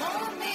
[0.00, 0.49] nome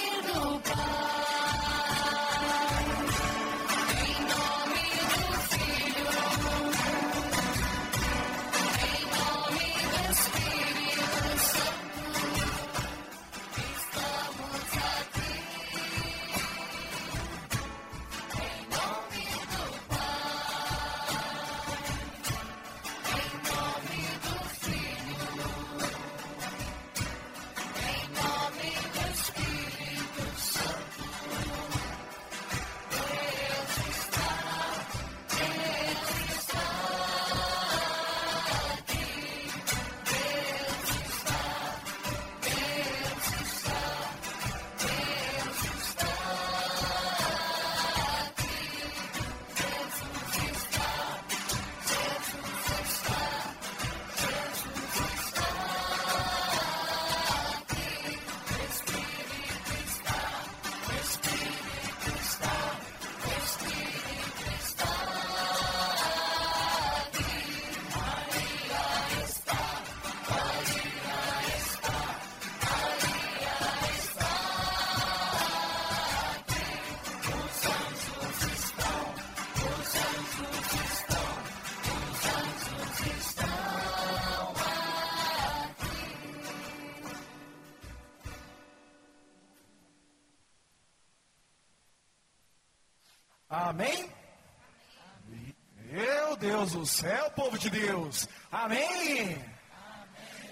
[96.66, 98.28] Deus do céu, povo de Deus.
[98.50, 99.40] Amém?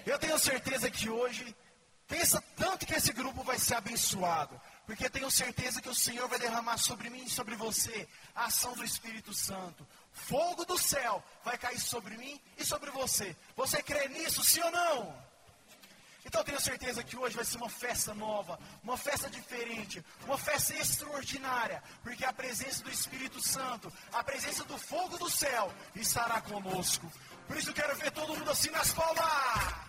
[0.05, 1.53] Eu tenho certeza que hoje,
[2.07, 4.59] pensa tanto que esse grupo vai ser abençoado.
[4.85, 8.73] Porque tenho certeza que o Senhor vai derramar sobre mim e sobre você a ação
[8.75, 9.85] do Espírito Santo.
[10.13, 13.35] Fogo do céu vai cair sobre mim e sobre você.
[13.55, 15.25] Você crê nisso, sim ou não?
[16.25, 20.37] Então eu tenho certeza que hoje vai ser uma festa nova, uma festa diferente, uma
[20.37, 26.41] festa extraordinária, porque a presença do Espírito Santo, a presença do fogo do céu estará
[26.41, 27.11] conosco.
[27.47, 29.84] Por isso eu quero ver todo mundo assim nas palmas.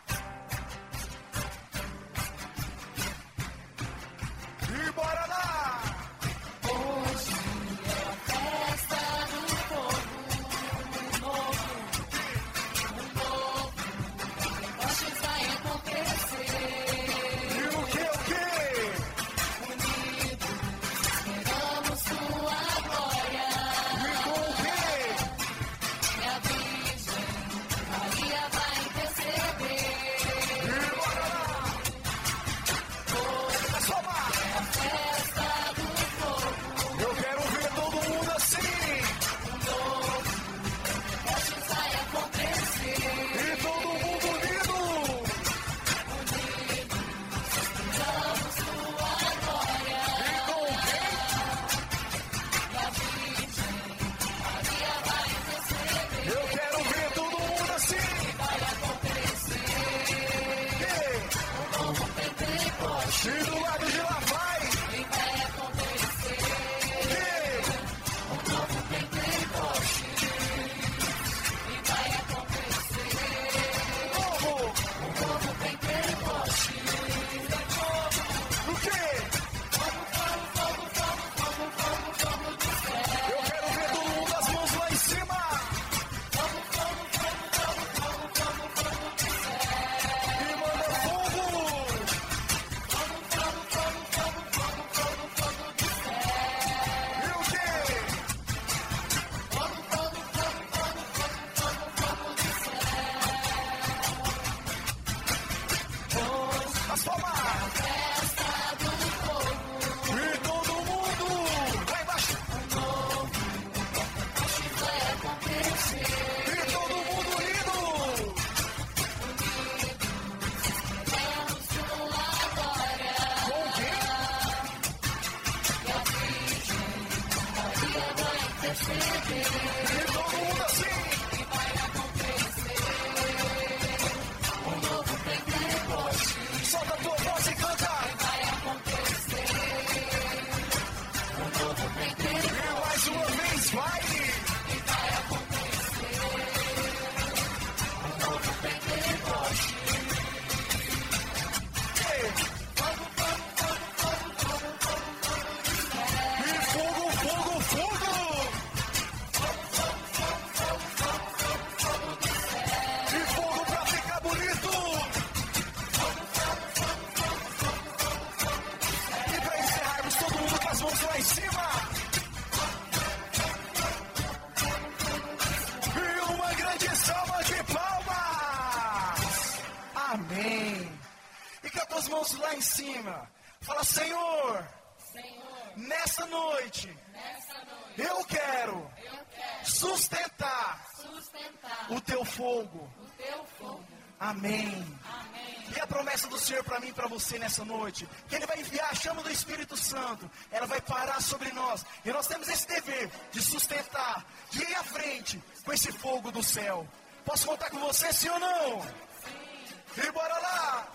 [191.88, 192.88] o teu fogo.
[193.00, 193.84] O teu fogo.
[194.18, 194.68] Amém.
[194.68, 195.56] Amém.
[195.77, 198.60] E a promessa do Senhor para mim e para você nessa noite, que Ele vai
[198.60, 201.84] enviar a chama do Espírito Santo, ela vai parar sobre nós.
[202.04, 206.42] E nós temos esse dever de sustentar, de ir à frente com esse fogo do
[206.42, 206.86] céu.
[207.24, 208.83] Posso contar com você, sim ou não?
[208.83, 210.06] Sim.
[210.06, 210.88] E bora lá!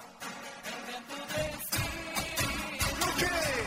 [3.02, 3.61] O quê?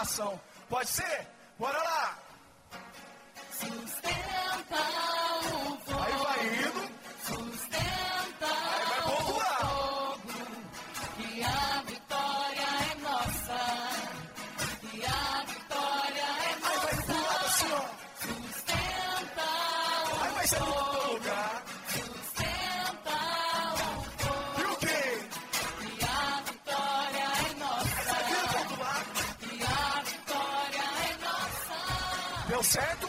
[0.00, 0.40] coração.
[0.68, 1.26] Pode ser?
[1.58, 2.18] Bora lá!
[32.60, 33.08] deu certo?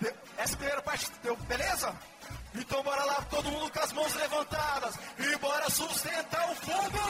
[0.00, 1.94] Deu, essa primeira parte deu, beleza?
[2.54, 7.03] Então bora lá, todo mundo com as mãos levantadas e bora sustentar o fogo!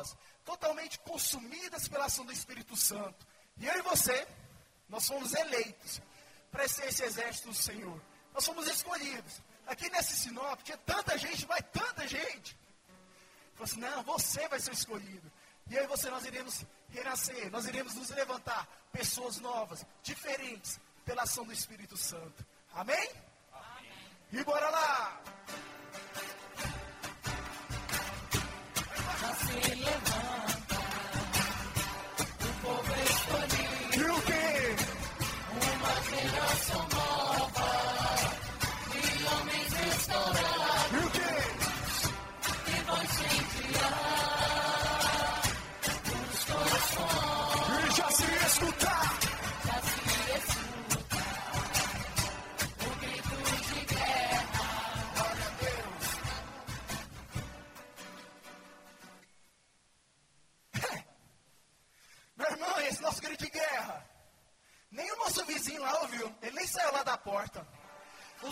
[0.00, 3.26] Novas, totalmente consumidas pela ação do Espírito Santo.
[3.58, 4.26] E eu e você,
[4.88, 6.00] nós fomos eleitos
[6.50, 8.00] para ser esse exército do Senhor.
[8.32, 9.40] Nós fomos escolhidos.
[9.66, 12.58] Aqui nesse Sinop tinha tanta gente, vai tanta gente.
[13.54, 15.30] Falou assim, não, você vai ser escolhido.
[15.68, 21.22] E eu e você, nós iremos renascer, nós iremos nos levantar, pessoas novas, diferentes, pela
[21.22, 22.44] ação do Espírito Santo.
[22.72, 23.08] Amém?
[24.32, 25.22] E bora lá!
[35.52, 37.19] Uma geração nova,
[65.60, 66.34] vizinho lá ouviu.
[66.42, 67.66] Ele nem saiu lá da porta.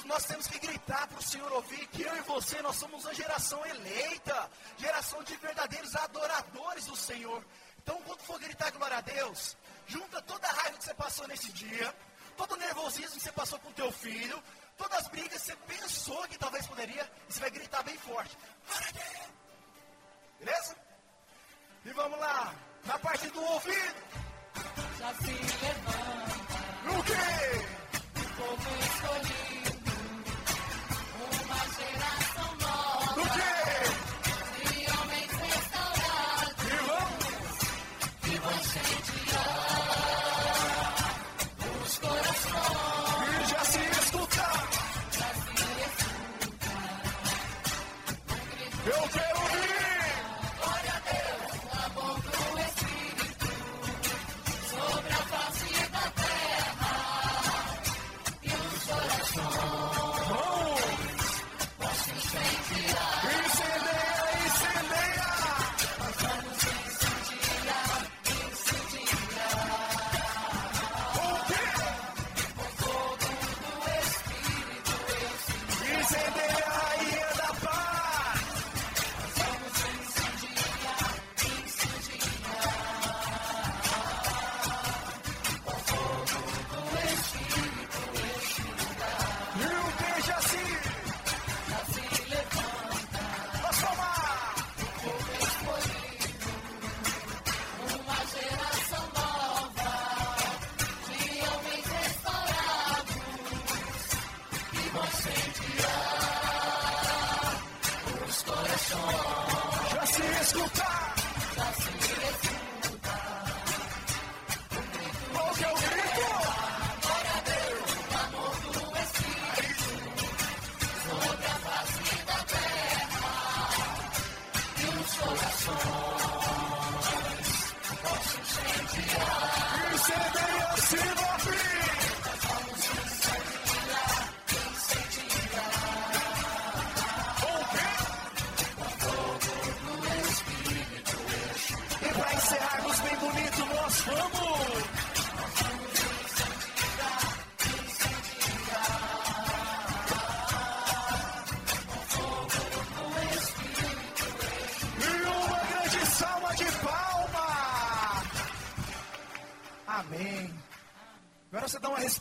[0.04, 3.14] Nós temos que gritar para o Senhor ouvir que eu e você, nós somos uma
[3.14, 7.42] geração eleita, geração de verdadeiros adoradores do Senhor.
[7.78, 11.50] Então, quando for gritar glória a Deus, junta toda a raiva que você passou nesse
[11.52, 11.94] dia,
[12.36, 14.42] todo o nervosismo que você passou com teu filho,
[14.76, 18.36] todas as brigas que você pensou que talvez poderia, e você vai gritar bem forte.
[20.38, 20.76] Beleza?
[21.86, 24.28] E vamos lá, na parte do ouvido.
[24.98, 26.57] Já se levanta
[26.90, 27.02] O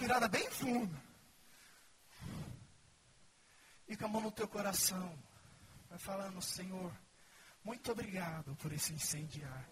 [0.08, 1.04] respirada bem funda.
[3.90, 5.14] E com a mão no teu coração.
[5.90, 6.94] Vai falando, Senhor,
[7.64, 9.68] muito obrigado por esse incendiar.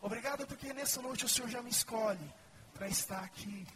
[0.00, 2.34] Obrigado porque nessa noite o Senhor já me escolhe
[2.74, 3.66] para estar aqui.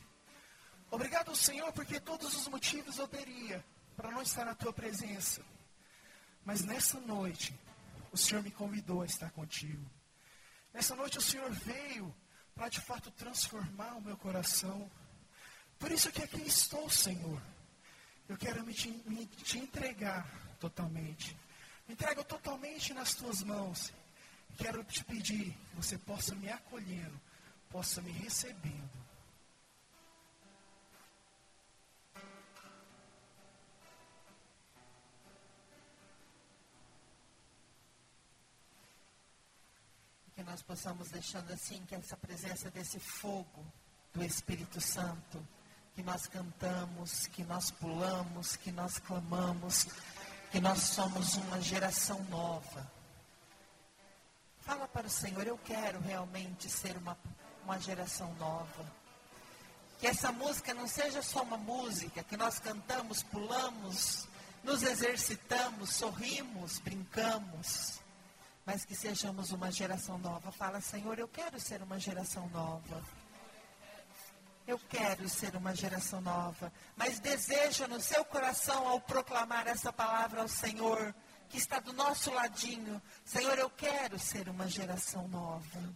[0.90, 3.64] Obrigado, Senhor, porque todos os motivos eu teria
[3.96, 5.42] para não estar na tua presença.
[6.44, 7.58] Mas nessa noite,
[8.12, 9.90] o Senhor me convidou a estar contigo.
[10.74, 12.14] Nessa noite, o Senhor veio
[12.54, 14.90] para de fato transformar o meu coração.
[15.80, 17.42] Por isso que aqui estou, Senhor.
[18.28, 21.36] Eu quero me te, me te entregar totalmente.
[21.88, 23.92] Me entrego totalmente nas tuas mãos.
[24.58, 27.18] Quero te pedir que você possa me acolhendo,
[27.70, 28.90] possa me recebendo.
[40.36, 43.64] Que nós possamos deixando assim que essa presença desse fogo
[44.12, 45.42] do Espírito Santo,
[46.00, 49.86] que nós cantamos, que nós pulamos, que nós clamamos,
[50.50, 52.90] que nós somos uma geração nova.
[54.60, 57.18] Fala para o Senhor, eu quero realmente ser uma,
[57.64, 58.90] uma geração nova.
[59.98, 64.26] Que essa música não seja só uma música, que nós cantamos, pulamos,
[64.64, 68.00] nos exercitamos, sorrimos, brincamos,
[68.64, 70.50] mas que sejamos uma geração nova.
[70.50, 73.19] Fala, Senhor, eu quero ser uma geração nova.
[74.70, 80.42] Eu quero ser uma geração nova, mas deseja no seu coração, ao proclamar essa palavra
[80.42, 81.12] ao Senhor,
[81.48, 85.94] que está do nosso ladinho, Senhor, eu quero ser uma geração nova.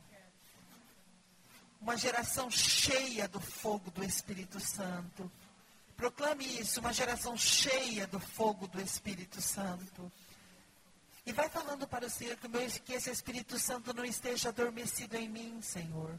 [1.81, 5.31] Uma geração cheia do fogo do Espírito Santo.
[5.97, 10.11] Proclame isso, uma geração cheia do fogo do Espírito Santo.
[11.25, 15.15] E vai falando para o Senhor que, meu, que esse Espírito Santo não esteja adormecido
[15.15, 16.19] em mim, Senhor.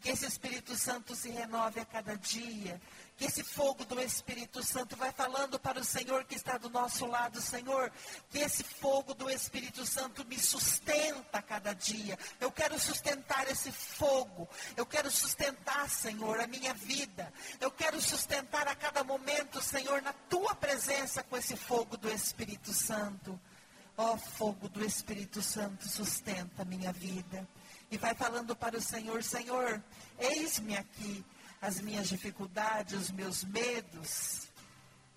[0.00, 2.80] Que esse Espírito Santo se renove a cada dia.
[3.18, 7.04] Que esse fogo do Espírito Santo vai falando para o Senhor que está do nosso
[7.04, 7.92] lado, Senhor.
[8.30, 12.18] Que esse fogo do Espírito Santo me sustenta a cada dia.
[12.40, 14.48] Eu quero sustentar esse fogo.
[14.74, 17.30] Eu quero sustentar, Senhor, a minha vida.
[17.60, 22.72] Eu quero sustentar a cada momento, Senhor, na tua presença com esse fogo do Espírito
[22.72, 23.38] Santo.
[23.98, 27.46] Ó oh, fogo do Espírito Santo, sustenta a minha vida
[27.90, 29.82] e vai falando para o Senhor: Senhor,
[30.18, 31.24] eis-me aqui
[31.60, 34.48] as minhas dificuldades, os meus medos.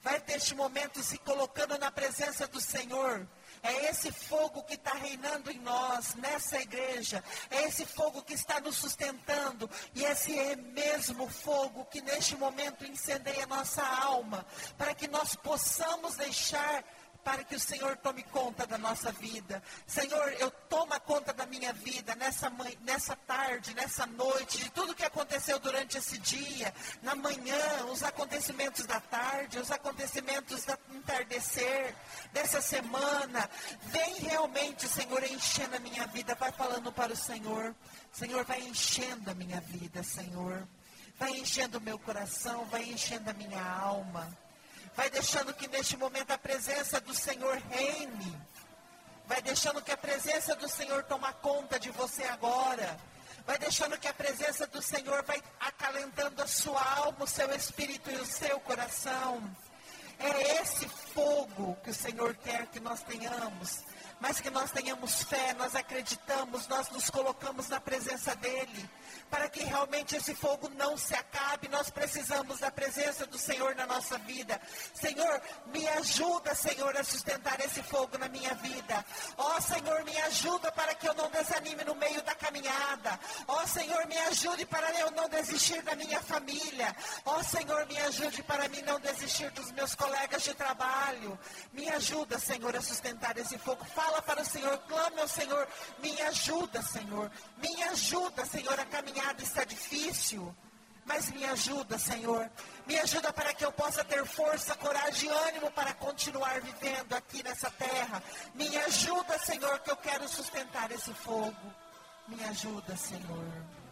[0.01, 3.25] Vai neste momento se colocando na presença do Senhor.
[3.61, 7.23] É esse fogo que está reinando em nós, nessa igreja.
[7.49, 9.69] É esse fogo que está nos sustentando.
[9.95, 14.45] E esse é mesmo fogo que neste momento incendeia nossa alma.
[14.77, 16.83] Para que nós possamos deixar
[17.23, 19.63] para que o Senhor tome conta da nossa vida.
[19.87, 25.05] Senhor, eu toma conta da minha vida nessa, nessa tarde, nessa noite, de tudo que
[25.05, 31.95] aconteceu durante esse dia, na manhã, os acontecimentos da tarde, os acontecimentos do entardecer,
[32.31, 33.49] dessa semana.
[33.83, 36.35] Vem realmente, Senhor, enchendo a minha vida.
[36.35, 37.73] Vai falando para o Senhor.
[38.11, 40.67] Senhor, vai enchendo a minha vida, Senhor.
[41.17, 44.42] Vai enchendo o meu coração, vai enchendo a minha alma.
[44.95, 48.37] Vai deixando que neste momento a presença do Senhor reine.
[49.25, 52.97] Vai deixando que a presença do Senhor toma conta de você agora.
[53.45, 58.09] Vai deixando que a presença do Senhor vai acalentando a sua alma, o seu espírito
[58.11, 59.43] e o seu coração.
[60.19, 63.83] É esse fogo que o Senhor quer que nós tenhamos.
[64.23, 68.89] Mas que nós tenhamos fé, nós acreditamos, nós nos colocamos na presença dEle
[69.29, 73.87] para que realmente esse fogo não se acabe, nós precisamos da presença do Senhor na
[73.87, 74.61] nossa vida.
[74.93, 75.41] Senhor,
[75.73, 79.03] me ajuda, Senhor, a sustentar esse fogo na minha vida.
[79.35, 83.19] Ó oh, Senhor, me ajuda para que eu não desanime no meio da caminhada.
[83.47, 86.95] Ó oh, Senhor, me ajude para eu não desistir da minha família.
[87.25, 91.39] Ó oh, Senhor, me ajude para mim não desistir dos meus colegas de trabalho.
[91.71, 93.83] Me ajuda, Senhor, a sustentar esse fogo.
[93.85, 95.67] Fala para o Senhor, clame ao Senhor,
[95.99, 97.31] me ajuda, Senhor.
[97.57, 100.55] Me ajuda, Senhor, a caminhada está difícil,
[101.05, 102.49] mas me ajuda, Senhor.
[102.85, 107.43] Me ajuda para que eu possa ter força, coragem e ânimo para continuar vivendo aqui
[107.43, 108.21] nessa terra.
[108.53, 111.73] Me ajuda, Senhor, que eu quero sustentar esse fogo.
[112.27, 113.83] Me ajuda, Senhor.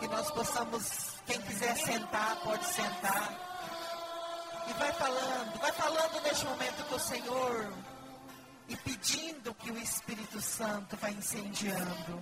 [0.00, 3.32] Que nós possamos, quem quiser sentar, pode sentar.
[4.68, 7.72] E vai falando, vai falando neste momento com o Senhor
[8.68, 12.20] e pedindo que o Espírito Santo vá incendiando.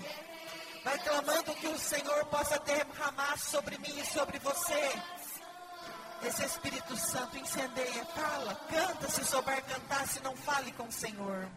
[0.84, 4.92] Vai clamando que o Senhor possa derramar sobre mim e sobre você.
[6.24, 11.48] Esse Espírito Santo incendeia, fala, canta se souber cantar, se não fale com o Senhor.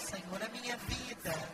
[0.00, 1.48] Senhor, a minha vida.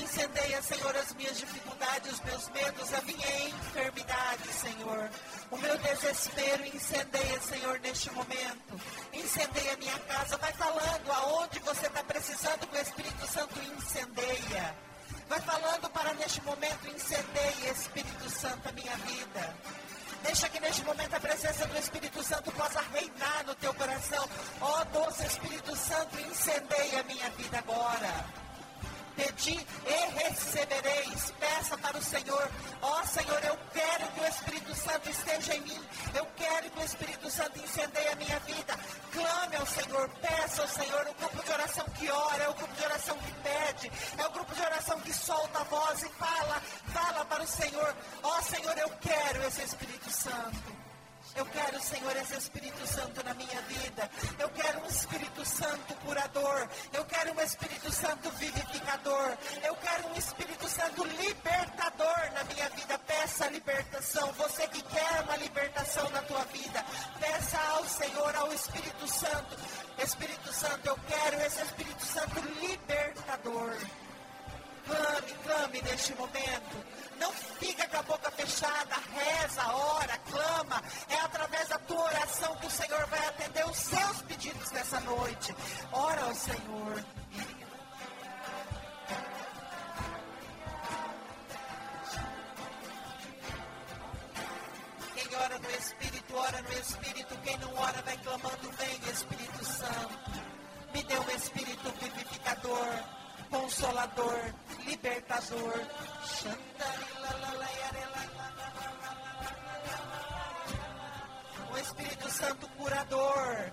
[0.00, 5.10] Incendeia, Senhor, as minhas dificuldades, os meus medos, a minha enfermidade, Senhor.
[5.50, 8.80] O meu desespero, incendeia, Senhor, neste momento.
[9.12, 10.36] Incendeia a minha casa.
[10.38, 14.74] Vai falando aonde você está precisando que o Espírito Santo incendeia.
[15.28, 19.54] Vai falando para neste momento, incendeia, Espírito Santo, a minha vida.
[20.22, 24.28] Deixa que neste momento a presença do Espírito Santo possa reinar no teu coração.
[24.60, 28.41] Ó oh, doce Espírito Santo, incendeia a minha vida agora.
[29.16, 31.32] Pedi e recebereis.
[31.38, 32.50] Peça para o Senhor.
[32.80, 35.80] Ó oh, Senhor, eu quero que o Espírito Santo esteja em mim.
[36.14, 38.78] Eu quero que o Espírito Santo incendeie a minha vida.
[39.12, 41.06] Clame ao Senhor, peça ao Senhor.
[41.08, 44.30] O grupo de oração que ora, é o grupo de oração que pede, é o
[44.30, 47.96] grupo de oração que solta a voz e fala, fala para o Senhor.
[48.22, 50.81] Ó oh, Senhor, eu quero esse Espírito Santo.
[51.34, 54.10] Eu quero, Senhor, esse Espírito Santo na minha vida.
[54.38, 56.68] Eu quero um Espírito Santo curador.
[56.92, 59.36] Eu quero um Espírito Santo vivificador.
[59.62, 62.98] Eu quero um Espírito Santo libertador na minha vida.
[62.98, 64.32] Peça a libertação.
[64.32, 66.84] Você que quer uma libertação na tua vida,
[67.18, 69.56] peça ao Senhor, ao Espírito Santo.
[69.98, 73.76] Espírito Santo, eu quero esse Espírito Santo libertador.
[75.84, 76.76] Neste momento.
[77.18, 80.82] Não fica com a boca fechada, reza, ora, clama.
[81.08, 85.54] É através da tua oração que o Senhor vai atender os seus pedidos nessa noite.
[85.92, 87.04] Ora ao Senhor.
[95.14, 97.38] Quem ora no Espírito, ora no Espírito.
[97.44, 100.42] Quem não ora, vai clamando, vem Espírito Santo.
[100.92, 102.88] Me dê um Espírito vivificador,
[103.50, 104.54] consolador,
[104.86, 105.80] libertador.
[111.72, 113.72] O Espírito Santo curador.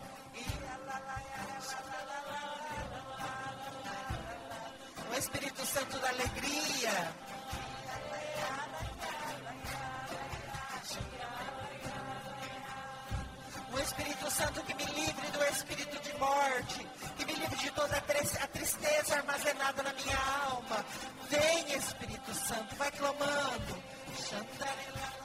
[5.12, 7.29] O Espírito Santo da alegria.
[13.90, 18.48] Espírito Santo que me livre do espírito de morte, que me livre de toda a
[18.48, 20.86] tristeza armazenada na minha alma.
[21.28, 23.84] Vem, Espírito Santo, vai clamando.
[24.60, 25.19] Vem,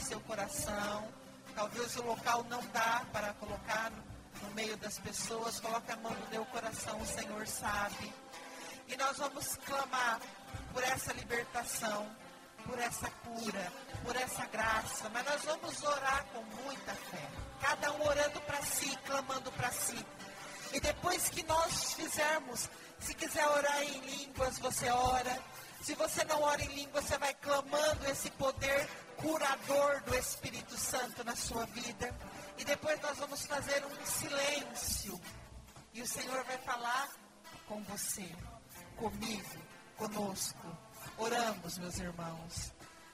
[0.00, 1.08] seu coração.
[1.54, 3.90] Talvez o local não dá para colocar
[4.42, 5.60] no, meio das pessoas.
[5.60, 8.12] Coloca a mão no meu coração, o Senhor sabe.
[8.88, 10.20] E nós vamos clamar
[10.72, 12.06] por essa libertação,
[12.64, 13.72] por essa cura,
[14.04, 15.08] por essa graça.
[15.10, 17.28] Mas nós vamos orar com muita fé.
[17.60, 20.04] Cada um orando para si, clamando para si.
[20.72, 22.68] E depois que nós fizermos,
[23.00, 25.38] se quiser orar em línguas, você ora.
[25.82, 28.88] Se você não ora em língua, você vai clamando esse poder
[29.20, 32.14] curador do Espírito Santo na sua vida.
[32.58, 35.20] E depois nós vamos fazer um silêncio.
[35.92, 37.08] E o Senhor vai falar
[37.66, 38.28] com você,
[38.96, 39.62] comigo,
[39.96, 40.66] conosco.
[41.18, 42.72] Oramos, meus irmãos.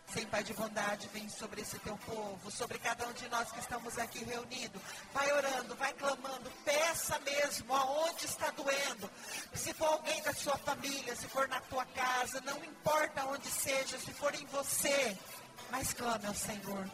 [0.09, 3.59] Sem Pai de bondade, vem sobre esse teu povo, sobre cada um de nós que
[3.59, 4.81] estamos aqui reunidos.
[5.13, 9.11] Vai orando, vai clamando, peça mesmo aonde está doendo.
[9.53, 13.99] Se for alguém da sua família, se for na tua casa, não importa onde seja,
[13.99, 15.19] se for em você,
[15.71, 16.87] mas clame ao Senhor.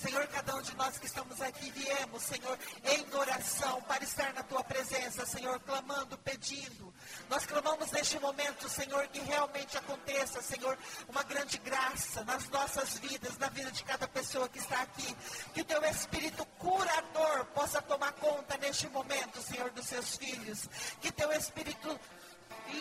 [0.00, 4.42] Senhor, cada um de nós que estamos aqui viemos, Senhor, em oração para estar na
[4.42, 6.90] tua presença, Senhor, clamando, pedindo.
[7.28, 13.36] Nós clamamos neste momento, Senhor, que realmente aconteça, Senhor, uma grande graça nas nossas vidas,
[13.36, 15.14] na vida de cada pessoa que está aqui.
[15.52, 20.66] Que o teu Espírito curador possa tomar conta neste momento, Senhor, dos seus filhos.
[21.02, 22.00] Que teu Espírito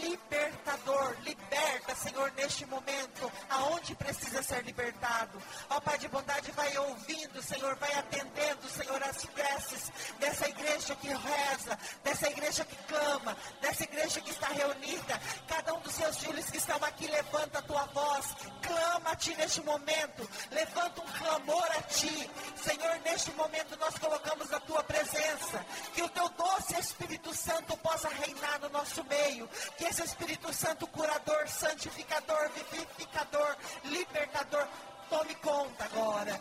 [0.01, 5.41] libertador, liberta, Senhor, neste momento, aonde precisa ser libertado.
[5.69, 11.07] Ó Pai de bondade, vai ouvindo, Senhor, vai atendendo, Senhor, as preces dessa igreja que
[11.07, 15.21] reza, dessa igreja que clama, dessa igreja que está reunida.
[15.47, 19.35] Cada um dos seus filhos que estão aqui, levanta a tua voz, clama a ti
[19.35, 22.29] neste momento, levanta um clamor a ti.
[22.55, 28.09] Senhor, neste momento nós colocamos a tua presença, que o teu doce Espírito Santo possa
[28.09, 29.49] reinar no nosso meio,
[29.79, 34.67] que esse Espírito Santo curador, santificador, vivificador, libertador,
[35.09, 36.37] tome conta agora.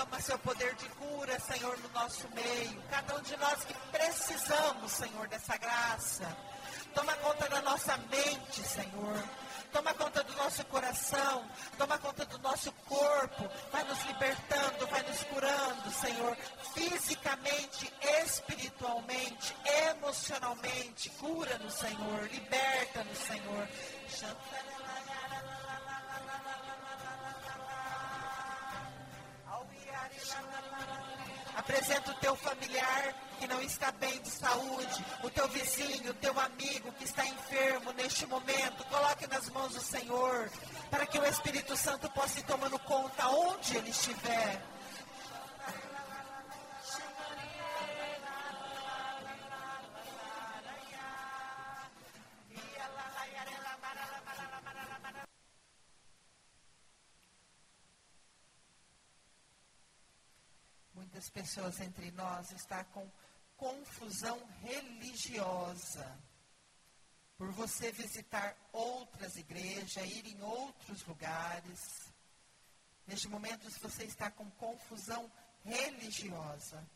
[0.00, 2.82] Derrama seu poder de cura, Senhor, no nosso meio.
[2.88, 6.36] Cada um de nós que precisamos, Senhor, dessa graça.
[6.94, 9.22] Toma conta da nossa mente, Senhor.
[9.70, 11.44] Toma conta do nosso coração.
[11.76, 13.46] Toma conta do nosso corpo.
[13.70, 16.36] Vai nos libertando, vai nos curando, Senhor.
[16.72, 17.92] Fisicamente,
[18.24, 19.54] espiritualmente,
[19.90, 21.10] emocionalmente.
[21.10, 22.22] Cura-nos, Senhor.
[22.32, 23.68] Liberta-nos, Senhor.
[31.70, 36.38] Apresenta o teu familiar que não está bem de saúde, o teu vizinho, o teu
[36.40, 38.84] amigo que está enfermo neste momento.
[38.86, 40.50] Coloque nas mãos do Senhor,
[40.90, 44.60] para que o Espírito Santo possa ir tomando conta onde ele estiver.
[61.32, 63.10] Pessoas entre nós estão com
[63.56, 66.18] confusão religiosa.
[67.36, 72.12] Por você visitar outras igrejas, ir em outros lugares.
[73.06, 75.30] Neste momento, se você está com confusão
[75.64, 76.86] religiosa,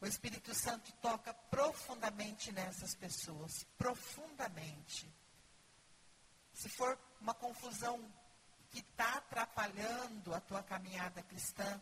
[0.00, 3.64] o Espírito Santo toca profundamente nessas pessoas.
[3.76, 5.12] Profundamente.
[6.52, 8.00] Se for uma confusão
[8.70, 11.80] que está atrapalhando a tua caminhada cristã,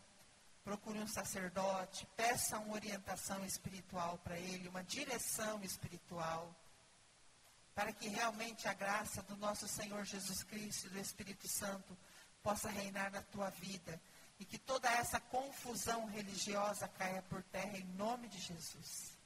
[0.67, 6.53] procure um sacerdote, peça uma orientação espiritual para ele, uma direção espiritual,
[7.73, 11.97] para que realmente a graça do nosso Senhor Jesus Cristo e do Espírito Santo
[12.43, 13.97] possa reinar na tua vida
[14.37, 19.16] e que toda essa confusão religiosa caia por terra em nome de Jesus.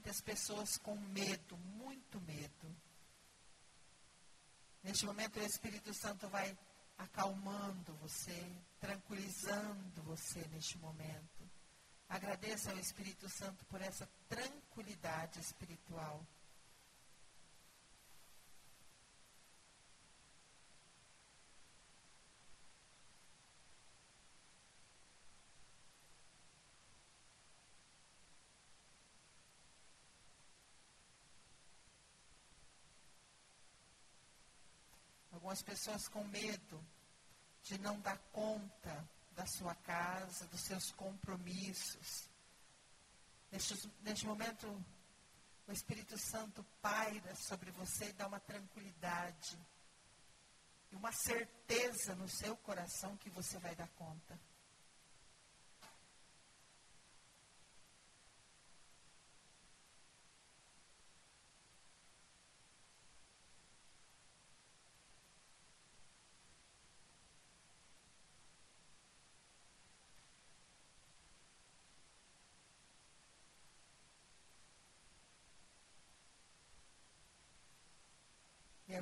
[0.00, 2.74] Muitas pessoas com medo, muito medo.
[4.82, 6.56] Neste momento, o Espírito Santo vai
[6.96, 11.50] acalmando você, tranquilizando você neste momento.
[12.08, 16.26] Agradeça ao Espírito Santo por essa tranquilidade espiritual.
[35.50, 36.80] Algumas pessoas com medo
[37.64, 42.28] de não dar conta da sua casa, dos seus compromissos.
[43.50, 44.68] Neste, neste momento,
[45.66, 49.58] o Espírito Santo paira sobre você e dá uma tranquilidade
[50.92, 54.38] e uma certeza no seu coração que você vai dar conta.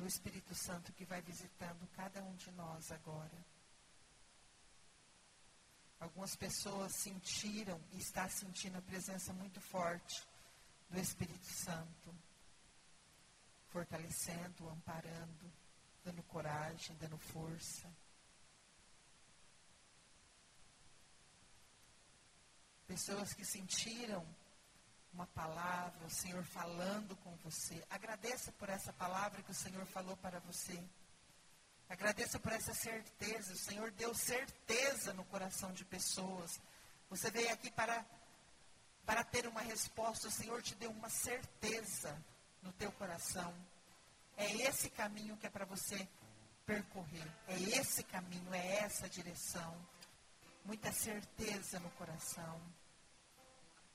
[0.09, 3.45] Espírito Santo que vai visitando cada um de nós agora.
[5.99, 10.27] Algumas pessoas sentiram e está sentindo a presença muito forte
[10.89, 12.15] do Espírito Santo,
[13.67, 15.53] fortalecendo, amparando,
[16.03, 17.87] dando coragem, dando força.
[22.87, 24.25] Pessoas que sentiram
[25.13, 27.83] uma palavra, o Senhor falando com você.
[27.89, 30.81] Agradeça por essa palavra que o Senhor falou para você.
[31.89, 33.53] Agradeça por essa certeza.
[33.53, 36.59] O Senhor deu certeza no coração de pessoas.
[37.09, 38.05] Você veio aqui para,
[39.05, 40.27] para ter uma resposta.
[40.27, 42.15] O Senhor te deu uma certeza
[42.61, 43.53] no teu coração.
[44.37, 46.07] É esse caminho que é para você
[46.65, 47.27] percorrer.
[47.47, 49.75] É esse caminho, é essa direção.
[50.63, 52.61] Muita certeza no coração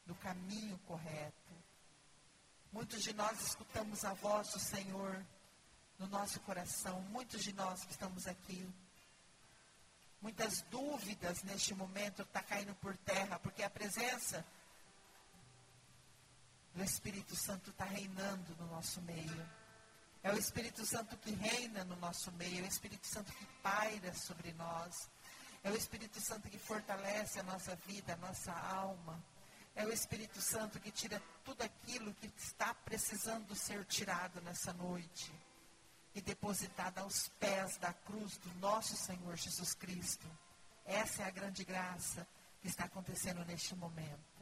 [0.07, 1.35] do caminho correto.
[2.73, 5.25] Muitos de nós escutamos a voz do Senhor
[5.99, 8.69] no nosso coração, muitos de nós que estamos aqui.
[10.21, 14.45] Muitas dúvidas neste momento está caindo por terra, porque a presença
[16.75, 19.49] do Espírito Santo está reinando no nosso meio.
[20.23, 24.12] É o Espírito Santo que reina no nosso meio, é o Espírito Santo que paira
[24.14, 25.09] sobre nós.
[25.62, 29.23] É o Espírito Santo que fortalece a nossa vida, a nossa alma.
[29.75, 35.33] É o Espírito Santo que tira tudo aquilo que está precisando ser tirado nessa noite
[36.15, 40.27] e depositado aos pés da cruz do nosso Senhor Jesus Cristo.
[40.85, 42.27] Essa é a grande graça
[42.61, 44.34] que está acontecendo neste momento.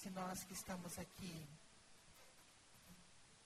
[0.00, 1.46] Se nós que estamos aqui,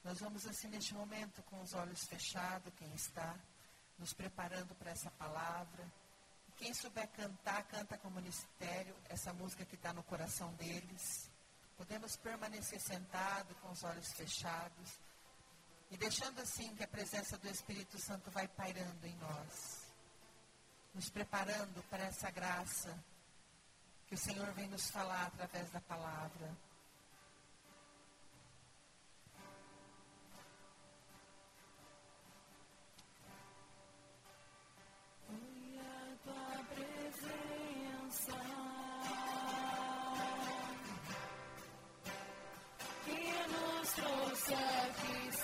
[0.05, 3.35] nós vamos assim neste momento com os olhos fechados, quem está
[3.99, 5.85] nos preparando para essa palavra.
[6.57, 11.29] Quem souber cantar, canta com o ministério, essa música que está no coração deles.
[11.77, 15.01] Podemos permanecer sentado com os olhos fechados
[15.91, 19.89] e deixando assim que a presença do Espírito Santo vai pairando em nós,
[20.95, 22.97] nos preparando para essa graça
[24.15, 26.57] que o Senhor vem nos falar através da palavra.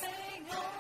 [0.01, 0.71] Senhor.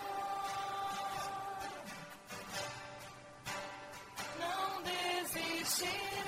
[4.38, 6.19] Não desistiremos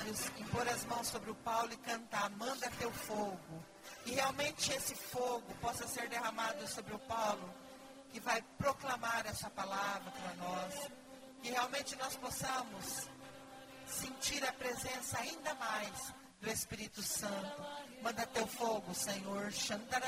[0.00, 3.64] olhos, impor as mãos sobre o Paulo e cantar, manda teu fogo.
[4.06, 7.52] E realmente esse fogo possa ser derramado sobre o Paulo,
[8.12, 10.90] que vai proclamar essa palavra para nós.
[11.42, 13.08] Que realmente nós possamos
[13.86, 17.62] sentir a presença ainda mais do Espírito Santo.
[18.02, 19.52] Manda teu fogo, Senhor.
[19.70, 20.00] Manda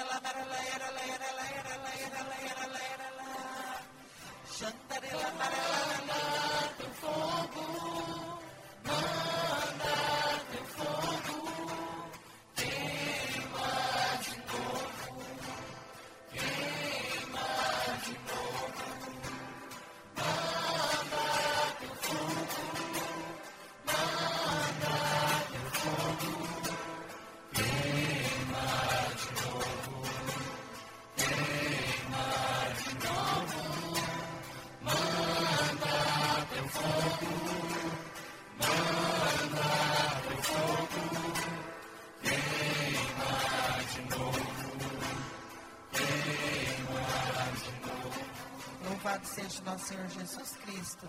[49.93, 51.07] Senhor Jesus Cristo.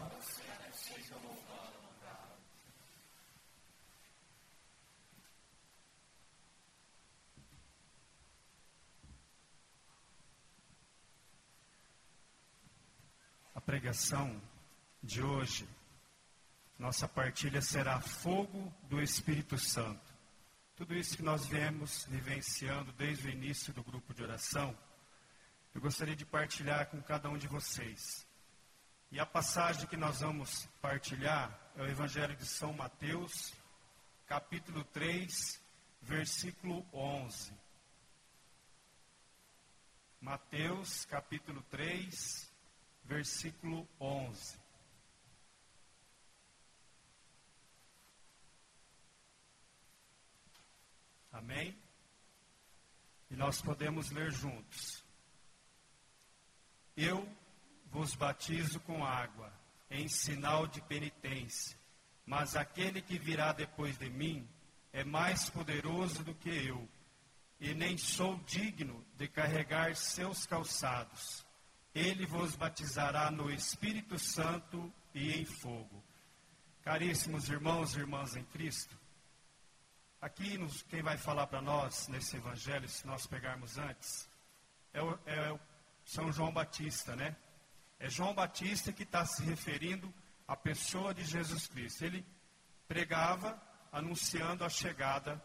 [13.55, 14.41] A pregação
[15.01, 15.65] de hoje,
[16.77, 20.13] nossa partilha será Fogo do Espírito Santo.
[20.75, 24.77] Tudo isso que nós viemos vivenciando desde o início do grupo de oração,
[25.73, 28.32] eu gostaria de partilhar com cada um de vocês.
[29.13, 33.53] E a passagem que nós vamos partilhar é o Evangelho de São Mateus,
[34.25, 35.61] capítulo 3,
[36.01, 37.53] versículo 11.
[40.19, 42.51] Mateus, capítulo 3,
[43.03, 44.57] versículo 11.
[51.31, 51.79] Amém?
[53.29, 55.05] E nós podemos ler juntos.
[56.97, 57.31] Eu
[57.93, 59.53] vos batizo com água,
[59.89, 61.77] em sinal de penitência,
[62.25, 64.49] mas aquele que virá depois de mim
[64.91, 66.89] é mais poderoso do que eu,
[67.59, 71.45] e nem sou digno de carregar seus calçados.
[71.93, 76.03] Ele vos batizará no Espírito Santo e em fogo.
[76.83, 78.97] Caríssimos irmãos e irmãs em Cristo,
[80.19, 84.27] aqui nos, quem vai falar para nós nesse evangelho, se nós pegarmos antes,
[84.91, 85.59] é o, é o
[86.03, 87.35] São João Batista, né?
[87.99, 90.13] É João Batista que está se referindo
[90.47, 92.03] à pessoa de Jesus Cristo.
[92.03, 92.25] Ele
[92.87, 95.43] pregava anunciando a chegada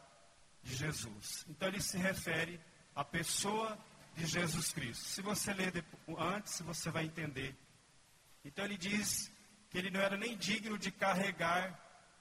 [0.62, 1.44] de Jesus.
[1.49, 2.61] Então ele se refere
[2.94, 3.78] à pessoa
[4.16, 5.05] de Jesus Cristo.
[5.05, 5.84] Se você ler
[6.18, 7.57] antes, você vai entender.
[8.44, 9.30] Então ele diz
[9.70, 11.78] que ele não era nem digno de carregar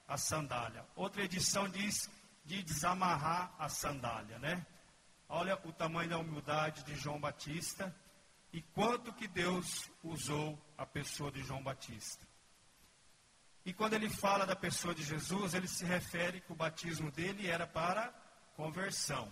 [0.08, 0.86] a sandália.
[0.96, 2.10] Outra edição diz
[2.46, 4.66] de desamarrar a sandália, né?
[5.28, 7.94] Olha o tamanho da humildade de João Batista
[8.52, 12.26] e quanto que Deus usou a pessoa de João Batista.
[13.66, 17.48] E quando ele fala da pessoa de Jesus, ele se refere que o batismo dele
[17.48, 18.14] era para
[18.56, 19.30] conversão.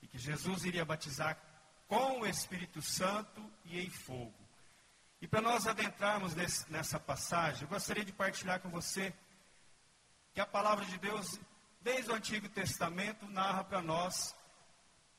[0.00, 1.38] E que Jesus iria batizar
[1.86, 4.34] com o Espírito Santo e em fogo.
[5.20, 9.12] E para nós adentrarmos nesse, nessa passagem, eu gostaria de partilhar com você
[10.32, 11.38] que a palavra de Deus,
[11.80, 14.34] desde o Antigo Testamento, narra para nós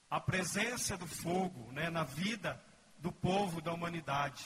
[0.10, 2.64] a presença do fogo né, na vida
[3.00, 4.46] do povo, da humanidade.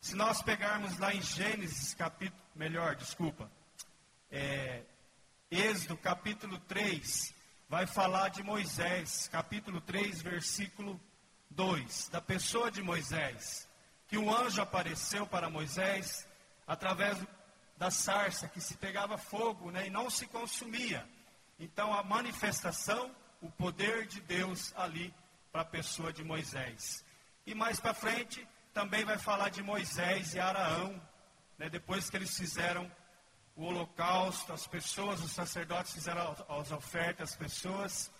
[0.00, 3.50] Se nós pegarmos lá em Gênesis, capítulo, melhor, desculpa,
[4.30, 4.82] é,
[5.50, 7.34] Êxodo, capítulo 3,
[7.68, 11.00] vai falar de Moisés, capítulo 3, versículo
[11.50, 13.68] 2, da pessoa de Moisés,
[14.06, 16.26] que um anjo apareceu para Moisés
[16.66, 17.18] através
[17.76, 21.08] da sarça que se pegava fogo né, e não se consumia.
[21.58, 25.14] Então, a manifestação, o poder de Deus ali
[25.50, 27.04] para a pessoa de Moisés.
[27.48, 31.00] E mais para frente, também vai falar de Moisés e Araão,
[31.56, 32.92] né, depois que eles fizeram
[33.56, 38.10] o holocausto, as pessoas, os sacerdotes fizeram as ofertas, as pessoas.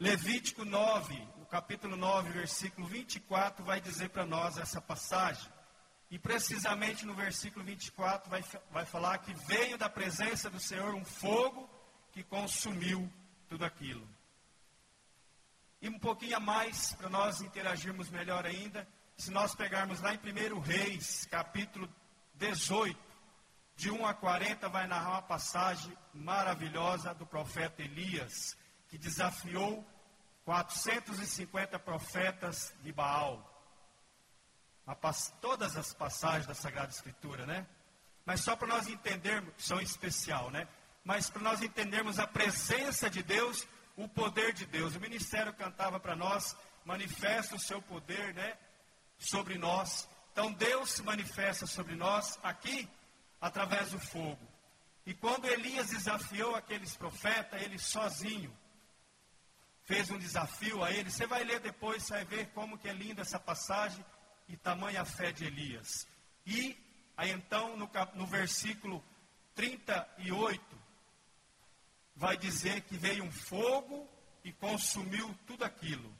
[0.00, 5.52] Levítico 9, o capítulo 9, versículo 24, vai dizer para nós essa passagem.
[6.10, 11.04] E precisamente no versículo 24 vai, vai falar que veio da presença do Senhor um
[11.04, 11.68] fogo
[12.12, 13.12] que consumiu
[13.46, 14.08] tudo aquilo.
[15.82, 20.18] E um pouquinho a mais, para nós interagirmos melhor ainda, se nós pegarmos lá em
[20.18, 21.92] 1 Reis, capítulo
[22.36, 22.96] 18,
[23.74, 28.56] de 1 a 40, vai narrar uma passagem maravilhosa do profeta Elias,
[28.88, 29.84] que desafiou
[30.44, 33.48] 450 profetas de Baal.
[35.40, 37.66] Todas as passagens da Sagrada Escritura, né?
[38.24, 40.68] Mas só para nós entendermos, som especial, né?
[41.02, 43.66] Mas para nós entendermos a presença de Deus,
[43.96, 44.94] o poder de Deus.
[44.94, 48.56] O ministério cantava para nós, manifesta o seu poder, né?
[49.18, 50.08] Sobre nós.
[50.32, 52.88] Então Deus se manifesta sobre nós aqui
[53.40, 54.48] através do fogo.
[55.04, 58.56] E quando Elias desafiou aqueles profetas, ele sozinho
[59.84, 61.10] fez um desafio a ele.
[61.10, 64.04] Você vai ler depois, você vai ver como que é linda essa passagem
[64.48, 66.06] e tamanha a fé de Elias.
[66.46, 66.76] E
[67.16, 69.04] aí então no, no versículo
[69.54, 70.81] 38
[72.14, 74.08] vai dizer que veio um fogo
[74.44, 76.12] e consumiu tudo aquilo.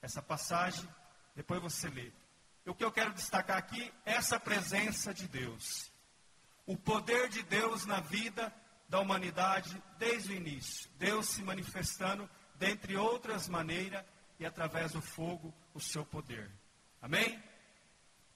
[0.00, 0.88] Essa passagem,
[1.34, 2.12] depois você lê.
[2.66, 5.90] O que eu quero destacar aqui é essa presença de Deus.
[6.66, 8.54] O poder de Deus na vida
[8.88, 10.90] da humanidade desde o início.
[10.98, 14.04] Deus se manifestando, dentre outras maneiras,
[14.38, 16.50] e através do fogo, o seu poder.
[17.00, 17.42] Amém?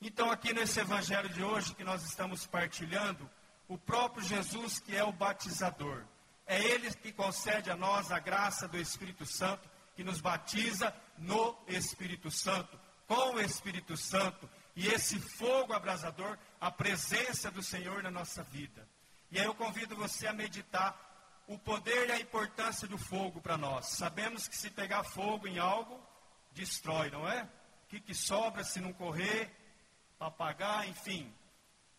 [0.01, 3.29] Então, aqui nesse evangelho de hoje que nós estamos partilhando,
[3.69, 6.05] o próprio Jesus, que é o batizador,
[6.47, 11.57] é Ele que concede a nós a graça do Espírito Santo, que nos batiza no
[11.67, 18.11] Espírito Santo, com o Espírito Santo, e esse fogo abrasador, a presença do Senhor na
[18.11, 18.87] nossa vida.
[19.31, 23.57] E aí eu convido você a meditar o poder e a importância do fogo para
[23.57, 23.87] nós.
[23.87, 26.01] Sabemos que se pegar fogo em algo,
[26.53, 27.43] destrói, não é?
[27.85, 29.51] O que, que sobra se não correr,
[30.19, 31.33] apagar, enfim,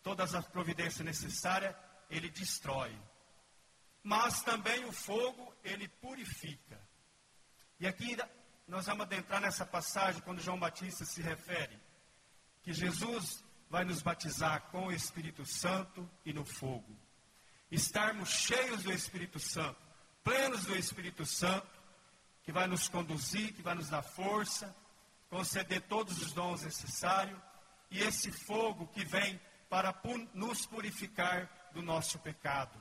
[0.06, 1.74] todas as providências necessárias,
[2.08, 2.96] ele destrói.
[4.04, 6.80] Mas também o fogo, ele purifica.
[7.80, 8.16] E aqui
[8.68, 11.76] nós vamos adentrar nessa passagem quando João Batista se refere
[12.62, 16.96] que Jesus vai nos batizar com o Espírito Santo e no fogo.
[17.68, 19.80] Estarmos cheios do Espírito Santo,
[20.22, 21.82] plenos do Espírito Santo,
[22.44, 24.72] que vai nos conduzir, que vai nos dar força,
[25.28, 27.40] conceder todos os dons necessários,
[27.90, 29.94] e esse fogo que vem para
[30.34, 32.78] nos purificar do nosso pecado.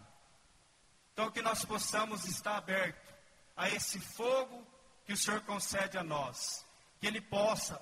[1.13, 3.13] Então, que nós possamos estar abertos
[3.55, 4.65] a esse fogo
[5.05, 6.65] que o Senhor concede a nós,
[6.99, 7.81] que Ele possa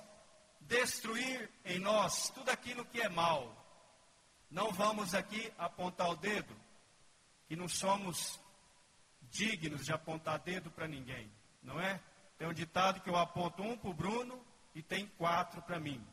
[0.60, 3.60] destruir em nós tudo aquilo que é mal.
[4.50, 6.54] Não vamos aqui apontar o dedo,
[7.48, 8.40] que não somos
[9.22, 11.30] dignos de apontar dedo para ninguém,
[11.62, 12.00] não é?
[12.38, 14.44] Tem um ditado que eu aponto um para o Bruno
[14.74, 16.04] e tem quatro para mim.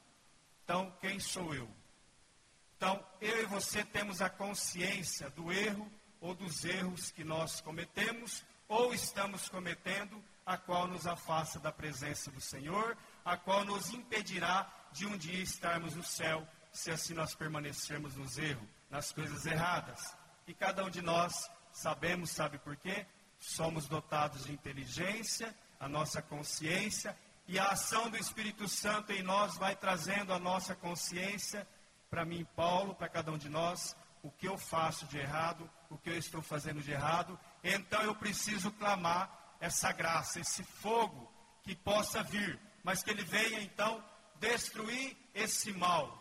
[0.63, 1.69] Então, quem sou eu?
[2.81, 5.87] Então, eu e você temos a consciência do erro
[6.19, 12.31] ou dos erros que nós cometemos ou estamos cometendo, a qual nos afasta da presença
[12.31, 17.35] do Senhor a qual nos impedirá de um dia estarmos no céu, se assim nós
[17.35, 20.15] permanecermos nos erros, nas coisas erradas.
[20.47, 23.05] E cada um de nós sabemos, sabe por quê?
[23.39, 27.15] Somos dotados de inteligência, a nossa consciência,
[27.47, 31.67] e a ação do Espírito Santo em nós vai trazendo a nossa consciência,
[32.11, 35.97] para mim, Paulo, para cada um de nós, o que eu faço de errado, o
[35.97, 37.39] que eu estou fazendo de errado.
[37.63, 41.31] Então eu preciso clamar essa graça, esse fogo
[41.63, 44.03] que possa vir mas que ele venha então
[44.39, 46.17] destruir esse mal,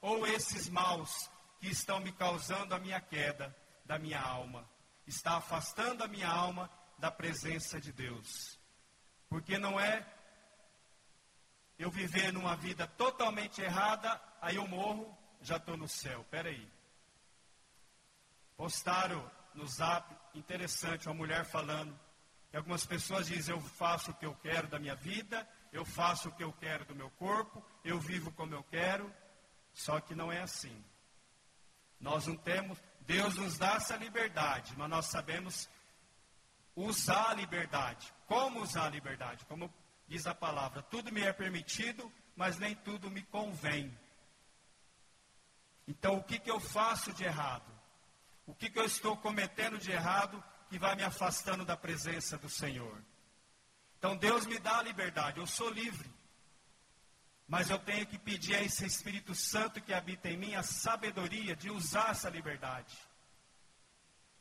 [0.00, 1.30] ou esses maus
[1.60, 4.68] que estão me causando a minha queda da minha alma,
[5.06, 8.58] está afastando a minha alma da presença de Deus.
[9.28, 10.06] Porque não é
[11.78, 16.20] eu viver numa vida totalmente errada, aí eu morro, já estou no céu.
[16.20, 16.68] Espera aí.
[18.56, 21.98] Postaram no zap, interessante, uma mulher falando,
[22.50, 26.28] que algumas pessoas dizem, eu faço o que eu quero da minha vida, eu faço
[26.28, 29.12] o que eu quero do meu corpo, eu vivo como eu quero,
[29.72, 30.84] só que não é assim.
[32.00, 35.68] Nós não temos, Deus nos dá essa liberdade, mas nós sabemos
[36.74, 38.12] usar a liberdade.
[38.26, 39.44] Como usar a liberdade?
[39.46, 39.72] Como
[40.06, 43.96] diz a palavra, tudo me é permitido, mas nem tudo me convém.
[45.88, 47.64] Então, o que, que eu faço de errado?
[48.46, 52.48] O que, que eu estou cometendo de errado que vai me afastando da presença do
[52.48, 53.02] Senhor?
[53.98, 56.10] Então Deus me dá a liberdade, eu sou livre.
[57.48, 61.56] Mas eu tenho que pedir a esse Espírito Santo que habita em mim a sabedoria
[61.56, 62.96] de usar essa liberdade.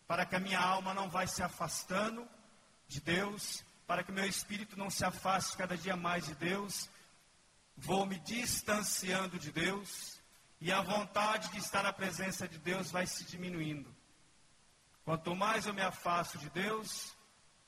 [0.06, 2.28] Para que a minha alma não vai se afastando
[2.88, 6.90] de Deus, para que meu espírito não se afaste cada dia mais de Deus,
[7.76, 10.17] vou me distanciando de Deus
[10.60, 13.94] e a vontade de estar na presença de Deus vai se diminuindo.
[15.06, 17.16] Quanto mais eu me afasto de Deus,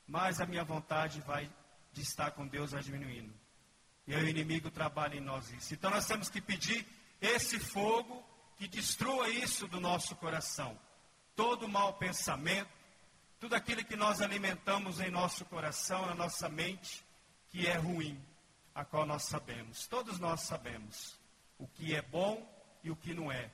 [0.07, 1.49] mais a minha vontade vai
[1.93, 3.33] de estar com Deus vai diminuindo.
[4.07, 5.73] E o inimigo trabalha em nós isso.
[5.73, 6.85] Então nós temos que pedir
[7.21, 8.25] esse fogo
[8.57, 10.77] que destrua isso do nosso coração.
[11.35, 12.69] Todo mau pensamento,
[13.39, 17.05] tudo aquilo que nós alimentamos em nosso coração, na nossa mente,
[17.49, 18.19] que é ruim,
[18.75, 19.87] a qual nós sabemos.
[19.87, 21.17] Todos nós sabemos
[21.57, 22.45] o que é bom
[22.83, 23.51] e o que não é.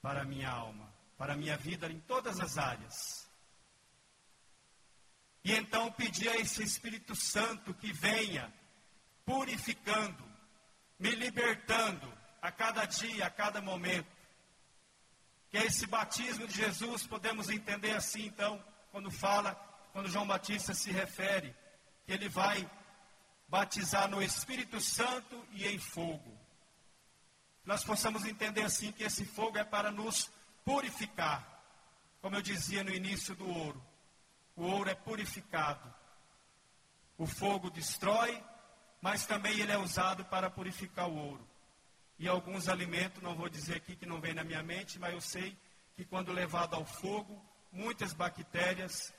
[0.00, 3.26] para a minha alma, para a minha vida em todas as áreas.
[5.42, 8.52] E então pedir a esse Espírito Santo que venha
[9.24, 10.24] purificando,
[10.98, 14.08] me libertando a cada dia, a cada momento.
[15.50, 19.54] Que é esse batismo de Jesus, podemos entender assim então, quando fala,
[19.92, 21.54] quando João Batista se refere,
[22.04, 22.68] que ele vai
[23.48, 26.43] batizar no Espírito Santo e em fogo.
[27.64, 30.30] Nós possamos entender assim que esse fogo é para nos
[30.64, 31.62] purificar.
[32.20, 33.82] Como eu dizia no início do ouro,
[34.56, 35.92] o ouro é purificado.
[37.16, 38.42] O fogo destrói,
[39.00, 41.48] mas também ele é usado para purificar o ouro.
[42.18, 45.20] E alguns alimentos, não vou dizer aqui que não vem na minha mente, mas eu
[45.20, 45.56] sei
[45.94, 49.12] que quando levado ao fogo, muitas bactérias,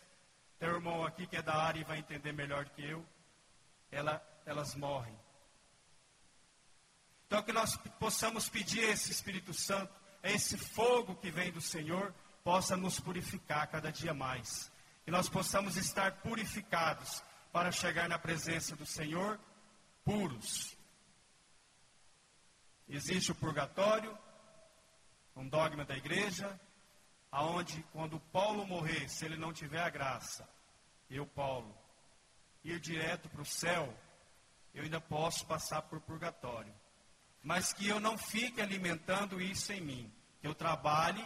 [0.60, 3.06] tem um irmão aqui que é da área e vai entender melhor que eu,
[3.92, 5.16] ela, elas morrem.
[7.28, 12.14] Então que nós possamos pedir esse Espírito Santo, esse fogo que vem do Senhor,
[12.44, 14.72] possa nos purificar cada dia mais
[15.06, 17.24] que nós possamos estar purificados
[17.54, 19.40] para chegar na presença do Senhor
[20.04, 20.76] puros.
[22.90, 24.18] Existe o purgatório,
[25.36, 26.60] um dogma da igreja,
[27.32, 30.50] aonde quando Paulo morrer, se ele não tiver a graça,
[31.08, 31.78] eu, Paulo,
[32.64, 33.96] ir direto para o céu,
[34.74, 36.74] eu ainda posso passar por purgatório.
[37.46, 41.24] Mas que eu não fique alimentando isso em mim, que eu trabalhe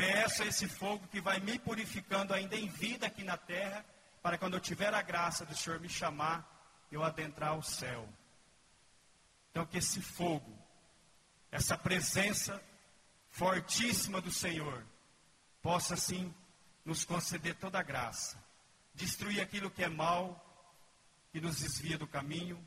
[0.00, 3.84] Peço esse fogo que vai me purificando ainda em vida aqui na terra,
[4.22, 8.08] para quando eu tiver a graça do Senhor me chamar, eu adentrar o céu.
[9.50, 10.56] Então, que esse fogo,
[11.52, 12.62] essa presença
[13.28, 14.82] fortíssima do Senhor,
[15.60, 16.34] possa sim
[16.82, 18.42] nos conceder toda a graça,
[18.94, 20.42] destruir aquilo que é mal,
[21.30, 22.58] que nos desvia do caminho,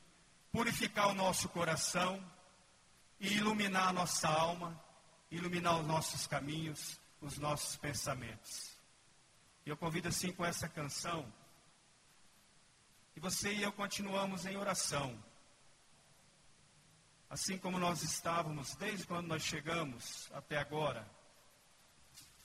[0.52, 2.24] purificar o nosso coração
[3.24, 4.80] e iluminar a nossa alma,
[5.32, 8.78] iluminar os nossos caminhos os nossos pensamentos.
[9.66, 11.32] E eu convido assim com essa canção,
[13.16, 15.18] e você e eu continuamos em oração.
[17.30, 21.08] Assim como nós estávamos desde quando nós chegamos até agora.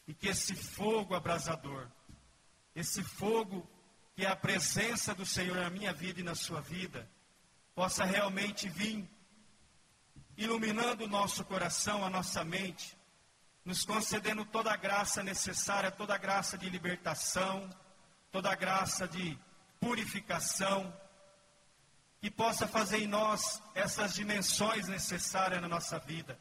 [0.06, 1.88] E que esse fogo abrasador,
[2.74, 3.68] esse fogo
[4.14, 7.10] que é a presença do Senhor na minha vida e na sua vida,
[7.74, 9.08] possa realmente vir
[10.38, 12.96] iluminando o nosso coração, a nossa mente,
[13.64, 17.68] nos concedendo toda a graça necessária, toda a graça de libertação,
[18.30, 19.36] toda a graça de
[19.80, 20.94] purificação,
[22.20, 26.38] que possa fazer em nós essas dimensões necessárias na nossa vida,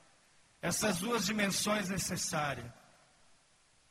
[0.62, 2.72] essas duas dimensões necessárias,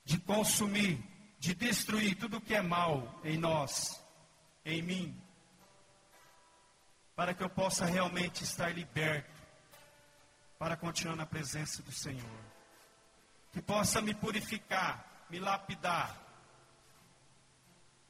[0.04, 1.04] de consumir,
[1.38, 4.00] de destruir tudo que é mal em nós,
[4.64, 5.20] em mim,
[7.16, 9.35] para que eu possa realmente estar liberto,
[10.58, 12.56] para continuar na presença do Senhor
[13.56, 16.14] que possa me purificar, me lapidar,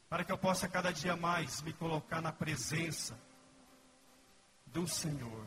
[0.09, 3.17] para que eu possa cada dia mais me colocar na presença
[4.67, 5.47] do Senhor.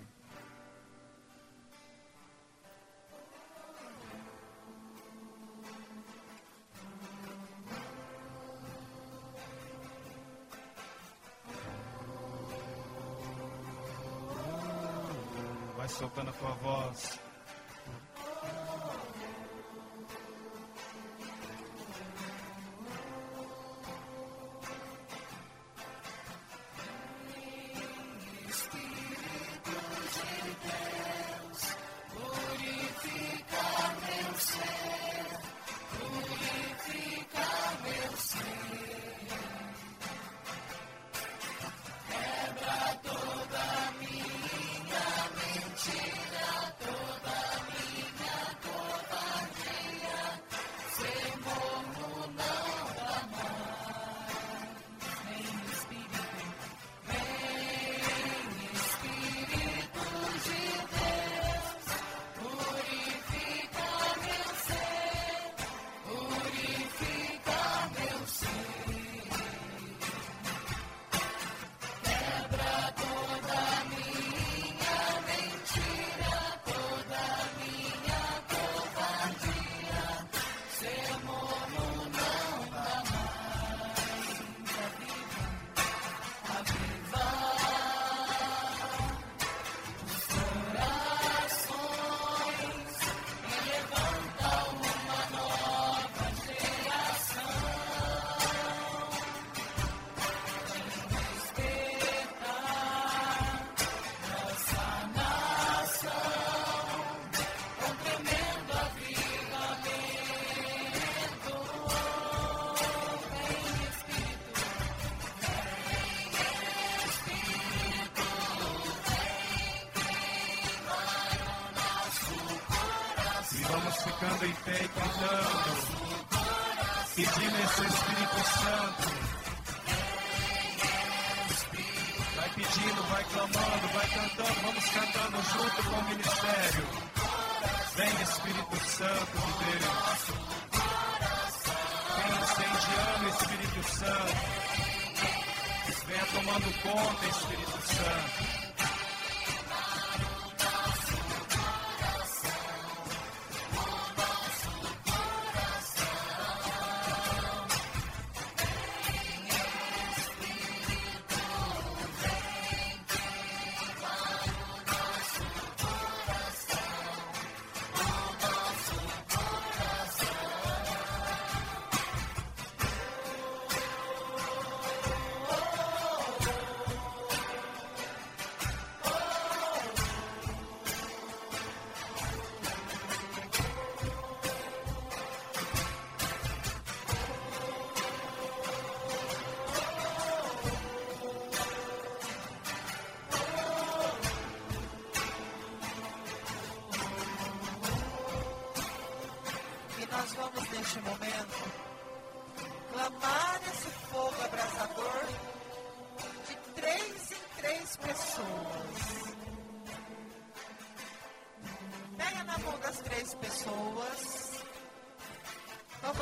[15.89, 17.28] Soltando a tua voz.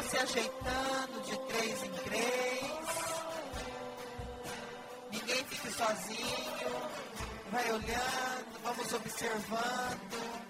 [0.09, 2.67] Se ajeitando de três em três.
[5.11, 7.07] Ninguém fique sozinho.
[7.51, 10.41] Vai olhando, vamos observando.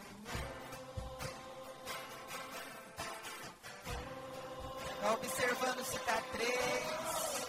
[5.02, 7.48] Vai observando se está três.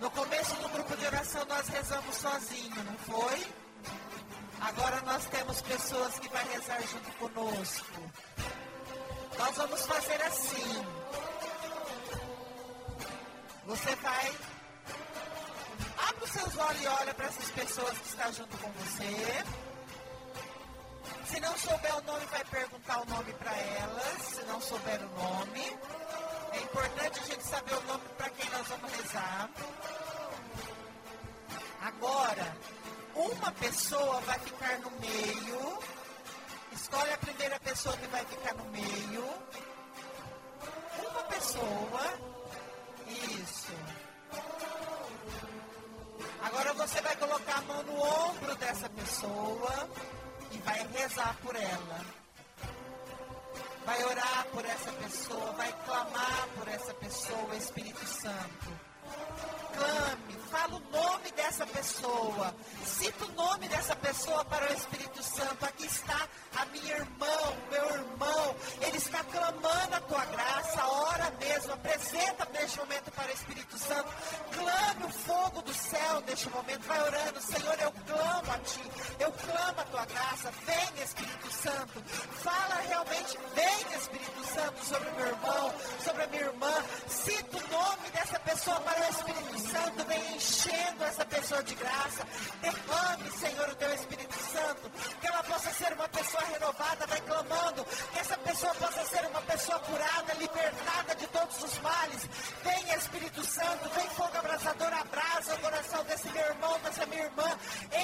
[0.00, 3.46] No começo do grupo de oração nós rezamos sozinho, não foi?
[4.60, 8.29] Agora nós temos pessoas que vão rezar junto conosco.
[9.40, 10.86] Nós vamos fazer assim.
[13.64, 14.32] Você vai.
[16.08, 19.44] Abre os seus olhos e olha para essas pessoas que estão junto com você.
[21.24, 24.22] Se não souber o nome, vai perguntar o nome para elas.
[24.22, 25.78] Se não souber o nome.
[26.52, 29.48] É importante a gente saber o nome para quem nós vamos rezar.
[31.80, 32.56] Agora,
[33.14, 35.78] uma pessoa vai ficar no meio.
[36.90, 39.24] Escolhe a primeira pessoa que vai ficar no meio.
[40.98, 42.02] Uma pessoa.
[43.06, 43.72] Isso.
[46.42, 49.88] Agora você vai colocar a mão no ombro dessa pessoa
[50.50, 52.00] e vai rezar por ela.
[53.86, 58.80] Vai orar por essa pessoa, vai clamar por essa pessoa, Espírito Santo.
[59.76, 62.54] Clame, fala o nome dessa pessoa.
[62.84, 65.64] Cita o nome dessa pessoa para o Espírito Santo.
[65.64, 68.56] Aqui está a minha irmã, o meu irmão.
[68.80, 70.86] Ele está clamando a tua graça.
[70.86, 74.08] Ora mesmo, apresenta neste momento para o Espírito Santo.
[74.52, 76.82] Clame o fogo do céu neste momento.
[76.86, 78.82] Vai orando, Senhor, eu clamo a ti.
[79.18, 80.50] Eu clamo a tua graça.
[80.66, 82.02] Vem, Espírito Santo.
[82.42, 86.84] Fala realmente, vem, Espírito Santo, sobre o meu irmão, sobre a minha irmã.
[87.08, 90.04] Cita o nome dessa pessoa para o Espírito Santo.
[90.06, 92.26] Vem enchendo essa pessoa de graça.
[92.60, 94.90] Derrame, Senhor, o teu Espírito Santo.
[95.20, 97.06] Que ela possa ser uma pessoa renovada.
[97.06, 97.84] Vai clamando.
[98.12, 102.28] Que essa pessoa possa ser uma pessoa curada, libertada de todos os males.
[102.64, 103.88] Vem, Espírito Santo.
[103.90, 104.92] Vem, fogo abrasador.
[104.92, 107.58] Abraça o coração desse meu irmão, dessa minha irmã.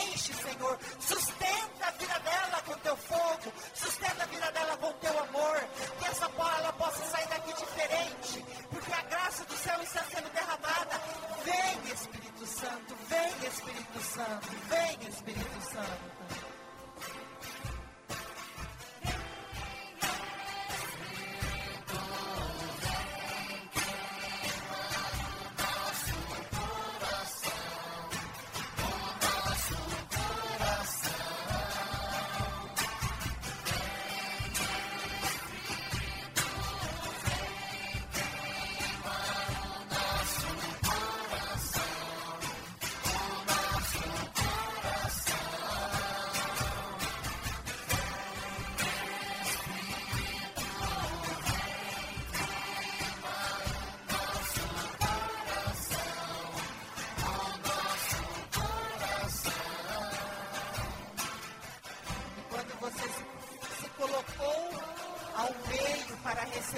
[0.06, 0.78] Enche, Senhor.
[1.00, 3.52] Sustenta a vida dela com teu fogo.
[3.74, 5.68] Sustenta a vida dela com teu amor.
[5.98, 6.26] Que essa
[6.58, 8.44] ela possa sair daqui diferente.
[8.70, 11.00] Porque a graça do céu está sendo derramada.
[11.46, 12.96] Vem, Espírito Santo.
[13.08, 14.48] Vem, Espírito Santo.
[14.68, 16.15] Vem, Espírito Santo.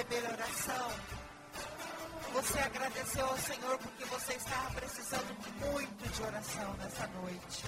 [0.09, 0.91] Receber oração,
[2.33, 7.65] você agradeceu ao Senhor porque você estava precisando muito de oração nessa noite.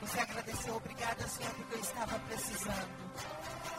[0.00, 3.12] Você agradeceu, obrigada, Senhor, porque eu estava precisando.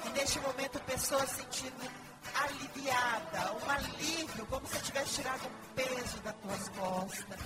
[0.06, 1.92] E neste momento, pessoas sentindo
[2.36, 7.40] aliviada, um alívio, como se tivesse tirado um peso das tuas costas.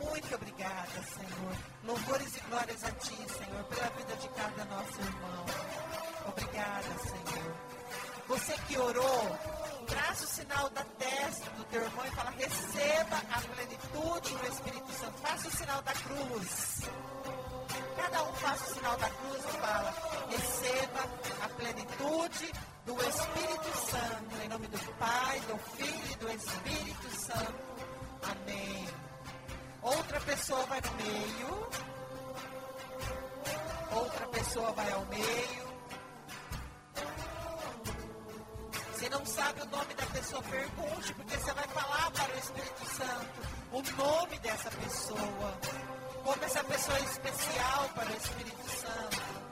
[0.00, 1.56] Muito obrigada, Senhor.
[1.84, 5.44] Louvores e glórias a Ti, Senhor, pela vida de cada nosso irmão.
[6.26, 7.75] Obrigada, Senhor.
[8.28, 9.38] Você que orou,
[9.86, 14.92] traça o sinal da testa do teu irmão e fala: receba a plenitude do Espírito
[14.92, 15.18] Santo.
[15.18, 16.80] Faça o sinal da cruz.
[17.96, 19.94] Cada um faça o sinal da cruz e fala:
[20.28, 21.00] receba
[21.44, 22.52] a plenitude
[22.84, 24.42] do Espírito Santo.
[24.44, 27.54] Em nome do Pai, do Filho e do Espírito Santo.
[28.22, 28.88] Amém.
[29.82, 31.68] Outra pessoa vai no meio.
[33.92, 35.65] Outra pessoa vai ao meio.
[38.96, 42.96] Se não sabe o nome da pessoa, pergunte, porque você vai falar para o Espírito
[42.96, 45.58] Santo o nome dessa pessoa.
[46.24, 49.46] Como essa pessoa é especial para o Espírito Santo.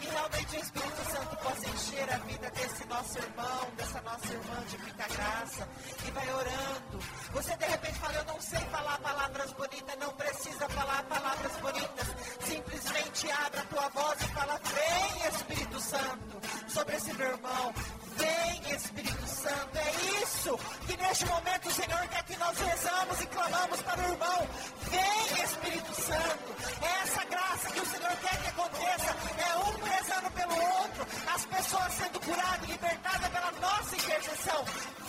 [0.00, 4.64] E realmente o Espírito Santo possa encher a vida desse nosso irmão, dessa nossa irmã
[4.66, 5.68] de muita graça.
[6.06, 6.98] E vai orando.
[7.32, 12.06] Você de repente fala, eu não sei falar palavras bonitas, não precisa falar palavras bonitas.
[12.40, 17.74] Simplesmente abre a tua voz e fala, vem Espírito Santo sobre esse meu irmão.
[18.18, 19.78] Vem Espírito Santo.
[19.78, 24.48] É isso que neste momento Senhor quer que nós rezamos e clamamos para o irmão.
[24.90, 26.48] Vem Espírito Santo.
[26.82, 29.10] É essa graça que o Senhor quer que aconteça.
[29.38, 31.06] É um rezando pelo outro.
[31.34, 34.64] As pessoas sendo curadas e libertadas pela nossa intercessão.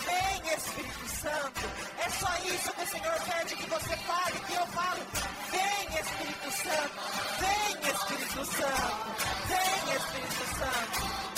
[0.06, 1.60] Vem Espírito Santo.
[1.98, 5.02] É só isso que o Senhor pede que você fale, que eu falo.
[5.50, 6.96] Vem Espírito Santo.
[7.40, 9.00] Vem Espírito Santo.
[9.48, 11.29] Vem Espírito Santo.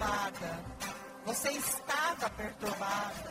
[0.00, 0.56] Perturbadas.
[1.26, 3.30] Você estava perturbada.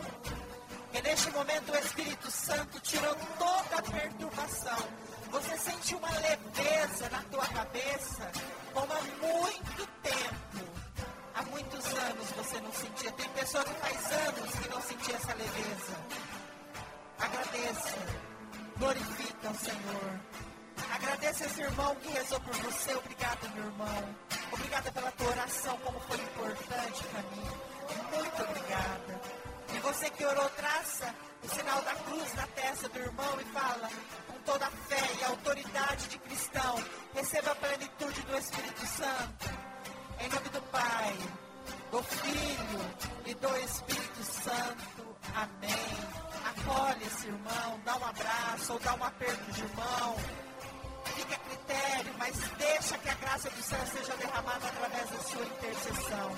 [0.94, 4.78] E neste momento o Espírito Santo tirou toda a perturbação.
[5.32, 8.32] Você sente uma leveza na tua cabeça
[8.74, 10.70] como há muito tempo.
[11.36, 13.12] Há muitos anos você não sentia.
[13.14, 15.98] Tem pessoa que faz anos que não sentia essa leveza.
[17.20, 17.98] Agradeça.
[18.78, 20.09] Glorifica o Senhor.
[21.20, 22.96] Agradeça esse irmão que rezou por você.
[22.96, 24.16] Obrigada, meu irmão.
[24.54, 27.50] Obrigada pela tua oração, como foi importante para mim.
[28.16, 29.22] Muito obrigada.
[29.76, 31.14] E você que orou, traça
[31.44, 33.90] o sinal da cruz na testa do irmão e fala
[34.28, 36.82] com toda a fé e autoridade de cristão.
[37.14, 39.50] Receba a plenitude do Espírito Santo.
[40.22, 41.18] Em nome do Pai,
[41.92, 42.96] do Filho
[43.26, 45.18] e do Espírito Santo.
[45.36, 45.98] Amém.
[46.46, 50.16] Acolhe esse irmão, dá um abraço ou dá um aperto de mão
[51.16, 55.44] fica a critério, mas deixa que a graça do céu seja derramada através da sua
[55.44, 56.32] intercessão.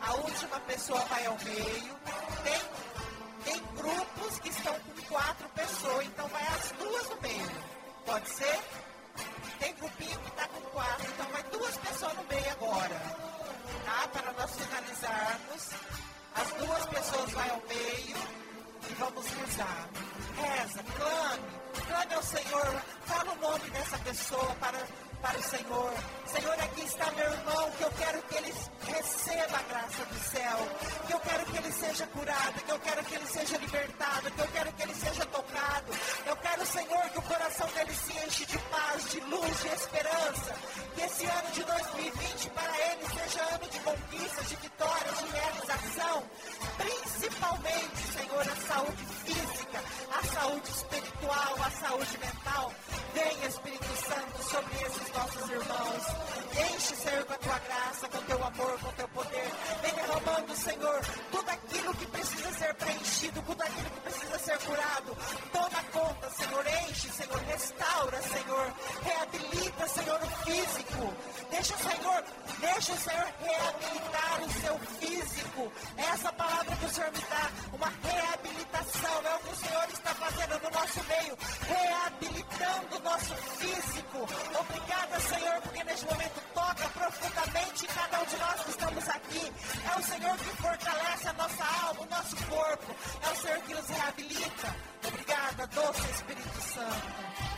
[0.00, 1.94] A última pessoa vai ao meio.
[2.42, 2.60] Tem,
[3.44, 7.50] tem grupos que estão com quatro pessoas, então vai as duas no meio.
[8.06, 8.60] Pode ser?
[9.58, 13.00] Tem grupinho que está com quatro, então vai duas pessoas no meio agora.
[13.84, 14.08] Tá?
[14.08, 15.70] Para nós finalizarmos.
[16.34, 18.41] As duas pessoas vão ao meio
[18.90, 19.88] e vamos rezar.
[20.36, 24.78] Reza, clame clame ao Senhor, fala o nome dessa pessoa para,
[25.20, 25.92] para o Senhor.
[26.26, 28.54] Senhor, aqui está meu irmão, que eu quero que ele
[28.86, 30.58] receba a graça do céu,
[31.06, 34.40] que eu quero que ele seja curado, que eu quero que ele seja libertado, que
[34.40, 35.92] eu quero que ele seja tocado.
[36.26, 40.54] Eu quero, Senhor, que o coração dele se enche de paz, de luz, de esperança.
[40.94, 44.56] Que esse ano de 2020 para ele seja ano de conquistas, de
[55.50, 56.04] irmãos.
[56.74, 59.50] Enche, Senhor, com a tua graça, com o teu amor, com o teu poder.
[59.82, 61.00] Vem derramando Senhor,
[61.32, 65.16] tudo aquilo que precisa ser preenchido, tudo aquilo que precisa ser curado.
[65.52, 68.72] Toma conta, Senhor, enche, Senhor, restaura, Senhor,
[69.02, 71.14] reabilita, Senhor, o físico.
[71.50, 72.24] Deixa o Senhor,
[72.60, 75.72] deixa o Senhor reabilitar o seu físico.
[75.96, 80.14] Essa palavra que o Senhor me dá, uma reabilitação, é o que o Senhor está
[80.14, 80.61] fazendo
[80.92, 84.28] nosso meio, reabilitando o nosso físico.
[84.60, 89.52] Obrigada, Senhor, porque neste momento toca profundamente cada um de nós que estamos aqui.
[89.90, 92.96] É o Senhor que fortalece a nossa alma, o nosso corpo.
[93.22, 94.76] É o Senhor que nos reabilita.
[95.06, 97.51] Obrigada, doce Espírito Santo.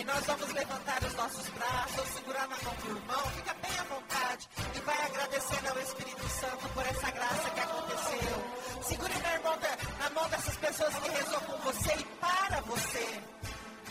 [0.00, 3.84] E nós vamos levantar os nossos braços, segurar na mão do irmão, fica bem à
[3.84, 8.82] vontade e vai agradecendo ao Espírito Santo por essa graça que aconteceu.
[8.82, 13.20] Segure na, da- na mão dessas pessoas que rezou com você e para você.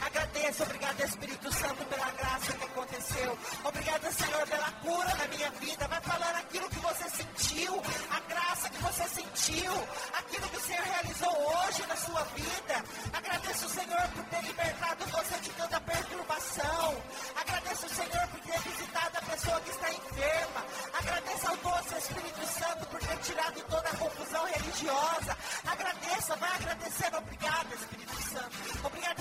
[0.10, 3.38] Agradeço, obrigado Espírito Santo pela graça que aconteceu.
[3.64, 5.88] Obrigado, Senhor, pela cura na minha vida.
[5.88, 9.72] Vai falando aquilo que você sentiu, a graça que você sentiu,
[10.14, 12.84] aquilo que o Senhor realizou hoje na sua vida.
[13.14, 17.04] Agradeço, Senhor, por ter libertado você de toda perturbação.
[17.36, 20.66] Agradeço, Senhor, por ter visitado a pessoa que está enferma.
[20.94, 25.38] Agradeço ao doce Espírito Santo por ter tirado toda a confusão religiosa.
[25.66, 27.18] Agradeça, vai agradecendo.
[27.18, 28.88] Obrigado, Espírito Santo.
[28.88, 29.19] Obrigado,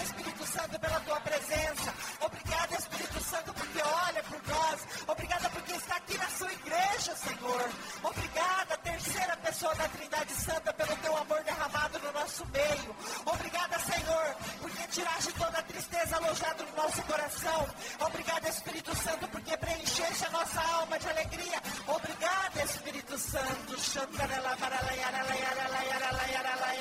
[0.59, 1.94] Santo, pela tua presença.
[2.20, 4.80] Obrigado, Espírito Santo, porque olha por nós.
[5.06, 7.70] Obrigada porque está aqui na sua igreja, Senhor.
[8.02, 12.96] Obrigada, terceira pessoa da Trindade Santa, pelo teu amor derramado no nosso meio.
[13.24, 17.68] Obrigada, Senhor, porque tiraste toda a tristeza alojada no nosso coração.
[18.00, 21.62] Obrigada, Espírito Santo, porque preencheste a nossa alma de alegria.
[21.86, 23.80] Obrigada, Espírito Santo.
[23.80, 26.78] Xantarela, baralaiara, laiara, laiara, laiara, laiara, laiara,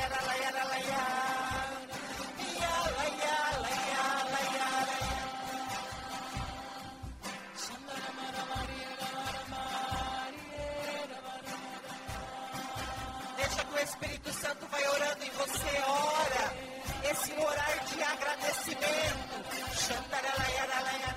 [18.68, 19.38] agradecimento.
[19.74, 21.16] Xantaralaiaralaiara.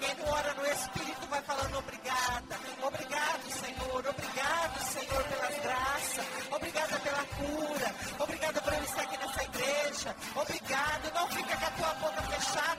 [0.00, 2.58] Quem ora no Espírito vai falando obrigada.
[2.82, 4.06] Obrigado, Senhor.
[4.06, 6.26] Obrigado, Senhor, pelas graças.
[6.50, 7.94] Obrigada pela cura.
[8.18, 10.16] Obrigada por eu estar aqui nessa igreja.
[10.34, 11.14] Obrigado.
[11.14, 12.77] Não fica com a tua boca fechada.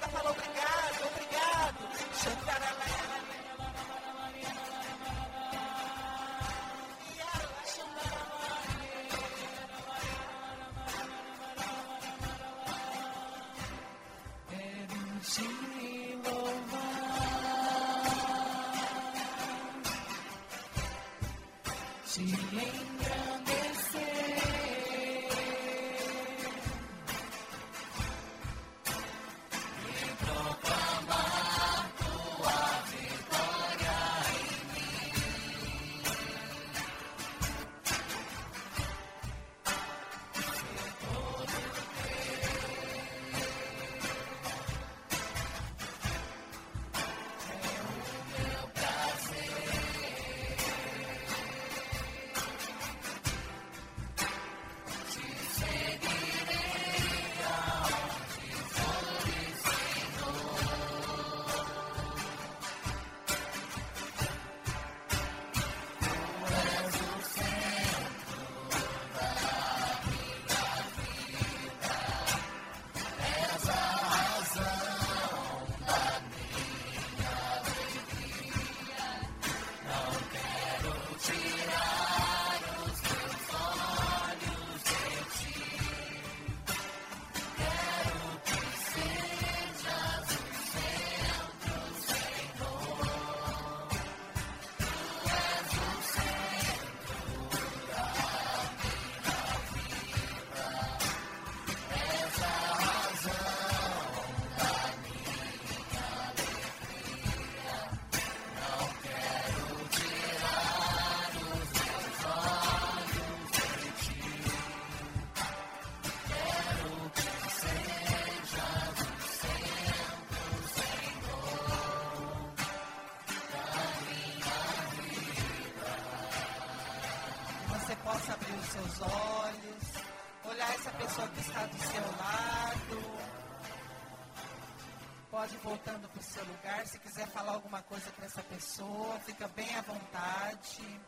[135.70, 136.88] Voltando para o seu lugar.
[136.88, 141.00] Se quiser falar alguma coisa para essa pessoa, fica bem à vontade.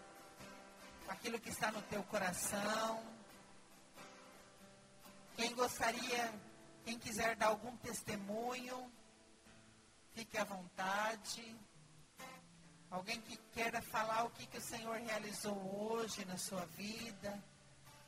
[1.08, 3.04] Aquilo que está no teu coração.
[5.36, 6.32] Quem gostaria,
[6.86, 8.92] quem quiser dar algum testemunho,
[10.14, 11.56] fique à vontade.
[12.92, 17.44] Alguém que queira falar o que, que o Senhor realizou hoje na sua vida,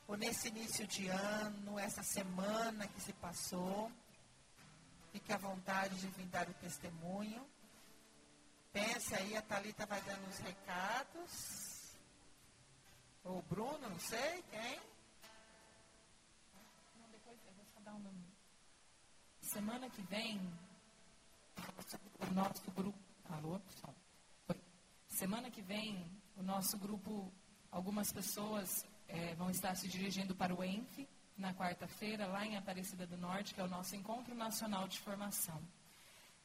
[0.08, 3.92] ou nesse início de ano, essa semana que se passou.
[5.14, 7.48] Fique à vontade de vir dar o testemunho.
[8.72, 11.96] Pense aí, a Thalita vai dando os recados.
[13.24, 14.80] O Bruno, não sei, quem?
[17.00, 18.26] Não, depois eu vou só dar um nome.
[19.40, 20.42] Semana que vem,
[22.20, 22.98] o nosso grupo.
[23.30, 23.96] Alô, pessoal?
[25.10, 26.04] Semana que vem,
[26.36, 27.32] o nosso grupo,
[27.70, 31.08] algumas pessoas eh, vão estar se dirigindo para o ENF,
[31.44, 35.62] na quarta-feira, lá em Aparecida do Norte, que é o nosso Encontro Nacional de Formação.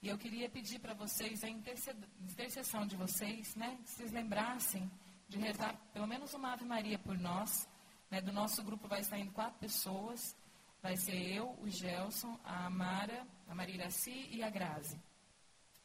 [0.03, 3.79] E eu queria pedir para vocês a intercessão de vocês, né?
[3.85, 4.91] Que vocês lembrassem
[5.29, 7.69] de rezar pelo menos uma Ave Maria por nós.
[8.11, 8.21] Né?
[8.21, 10.37] Do nosso grupo vai estar indo quatro pessoas.
[10.83, 15.01] Vai ser eu, o Gelson, a Amara, a Maria Iraci e a Grazi.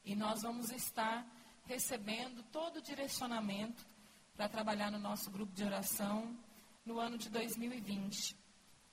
[0.04, 1.24] E nós vamos estar
[1.66, 3.86] recebendo todo o direcionamento
[4.36, 6.36] para trabalhar no nosso grupo de oração
[6.84, 8.43] no ano de 2020.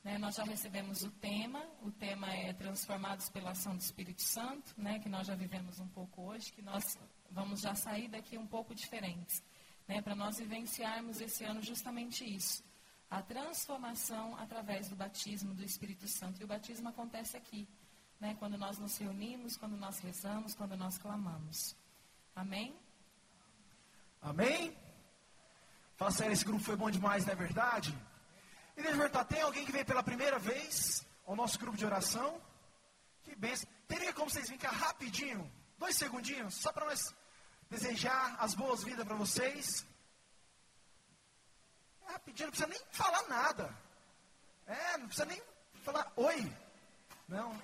[0.02, 4.72] Né, nós já recebemos o tema, o tema é Transformados pela Ação do Espírito Santo,
[4.78, 6.98] né, que nós já vivemos um pouco hoje, que nós
[7.30, 9.42] vamos já sair daqui um pouco diferentes,
[9.86, 12.64] né, para nós vivenciarmos esse ano justamente isso,
[13.10, 16.40] a transformação através do batismo do Espírito Santo.
[16.40, 17.68] E o batismo acontece aqui,
[18.18, 21.76] né, quando nós nos reunimos, quando nós rezamos, quando nós clamamos.
[22.34, 22.74] Amém?
[24.22, 24.74] Amém?
[25.94, 27.94] Fala sério, esse grupo foi bom demais, não é verdade?
[28.80, 32.40] E eu perguntar, tem alguém que veio pela primeira vez ao nosso grupo de oração?
[33.22, 33.68] Que benção.
[33.86, 37.14] Teria como vocês virem cá rapidinho, dois segundinhos, só para nós
[37.68, 39.86] desejar as boas-vindas para vocês?
[42.08, 43.76] É rapidinho, não precisa nem falar nada.
[44.66, 45.42] É, não precisa nem
[45.84, 46.50] falar oi.
[47.28, 47.62] Não.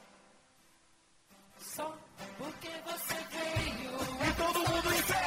[1.58, 1.96] Só
[2.36, 3.96] porque você veio.
[4.28, 5.25] E todo mundo em pé.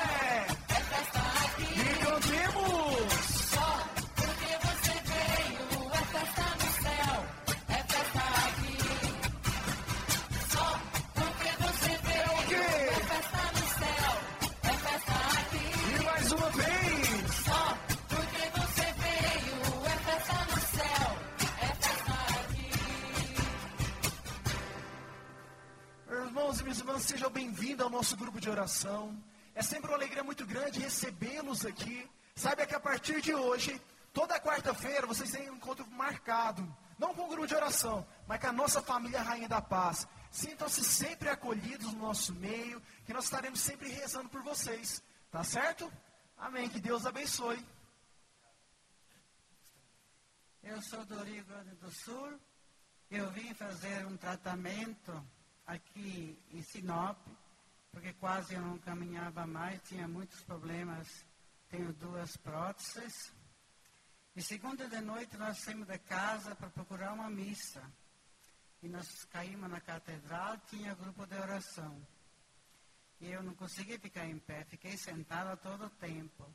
[27.00, 29.18] Sejam bem-vindos ao nosso grupo de oração.
[29.56, 32.10] É sempre uma alegria muito grande recebê-los aqui.
[32.36, 33.82] Saiba que a partir de hoje,
[34.14, 36.62] toda quarta-feira, vocês têm um encontro marcado.
[36.98, 40.08] Não com o grupo de oração, mas com a nossa família Rainha da Paz.
[40.30, 45.02] Sintam-se sempre acolhidos no nosso meio, que nós estaremos sempre rezando por vocês.
[45.32, 45.92] Tá certo?
[46.38, 46.70] Amém.
[46.70, 47.66] Que Deus abençoe.
[50.62, 52.40] Eu sou do Rio Grande do Sul.
[53.10, 55.26] Eu vim fazer um tratamento
[55.70, 57.18] aqui em Sinop,
[57.92, 61.08] porque quase eu não caminhava mais, tinha muitos problemas.
[61.70, 63.32] Tenho duas próteses.
[64.36, 67.84] E segunda de noite nós saímos de casa para procurar uma missa.
[68.82, 72.02] E nós caímos na catedral, tinha grupo de oração.
[73.22, 76.46] E eu não consegui ficar em pé, fiquei sentada todo o tempo.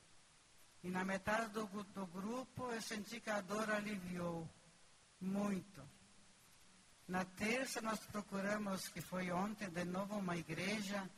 [0.82, 4.48] E na metade do, do grupo eu senti que a dor aliviou
[5.20, 5.93] muito.
[7.06, 11.08] Na terça nós procuramos, que foi ontem, de novo uma igreja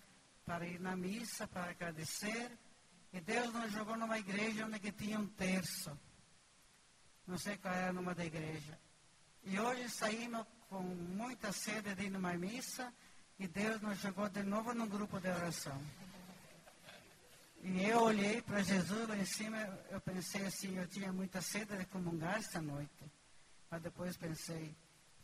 [0.44, 2.50] para ir na missa, para agradecer.
[3.12, 5.96] E Deus nos jogou numa igreja onde que tinha um terço.
[7.26, 8.78] Não sei qual era nome da igreja.
[9.44, 12.92] E hoje saímos com muita sede de ir numa missa
[13.38, 15.80] e Deus nos jogou de novo num grupo de oração.
[17.62, 19.58] E eu olhei para Jesus lá em cima,
[19.90, 23.10] eu pensei assim, eu tinha muita sede de comungar esta noite.
[23.70, 24.74] Mas depois pensei,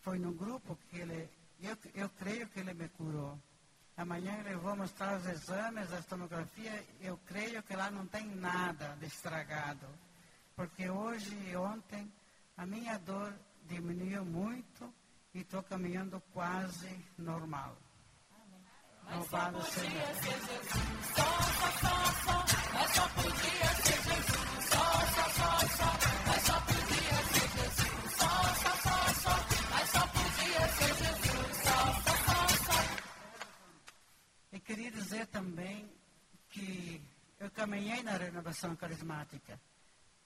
[0.03, 1.29] foi no grupo que ele,
[1.61, 3.39] eu, eu creio que ele me curou.
[3.97, 8.97] Amanhã ele vou mostrar os exames, a tomografia, eu creio que lá não tem nada
[8.99, 9.87] de estragado.
[10.57, 12.11] Porque hoje e ontem
[12.57, 13.33] a minha dor
[13.69, 14.93] diminuiu muito
[15.35, 16.89] e estou caminhando quase
[17.19, 17.77] normal.
[19.11, 20.69] Louvado seja Jesus.
[21.15, 21.23] Só,
[21.53, 22.73] só, só, só.
[22.73, 24.02] Mas só podia ser
[34.73, 35.87] queria dizer também
[36.49, 36.99] que
[37.39, 39.61] eu caminhei na renovação carismática.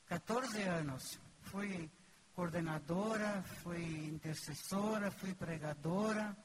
[0.06, 1.18] 14 anos.
[1.50, 1.90] Fui
[2.32, 6.36] coordenadora, fui intercessora, fui pregadora,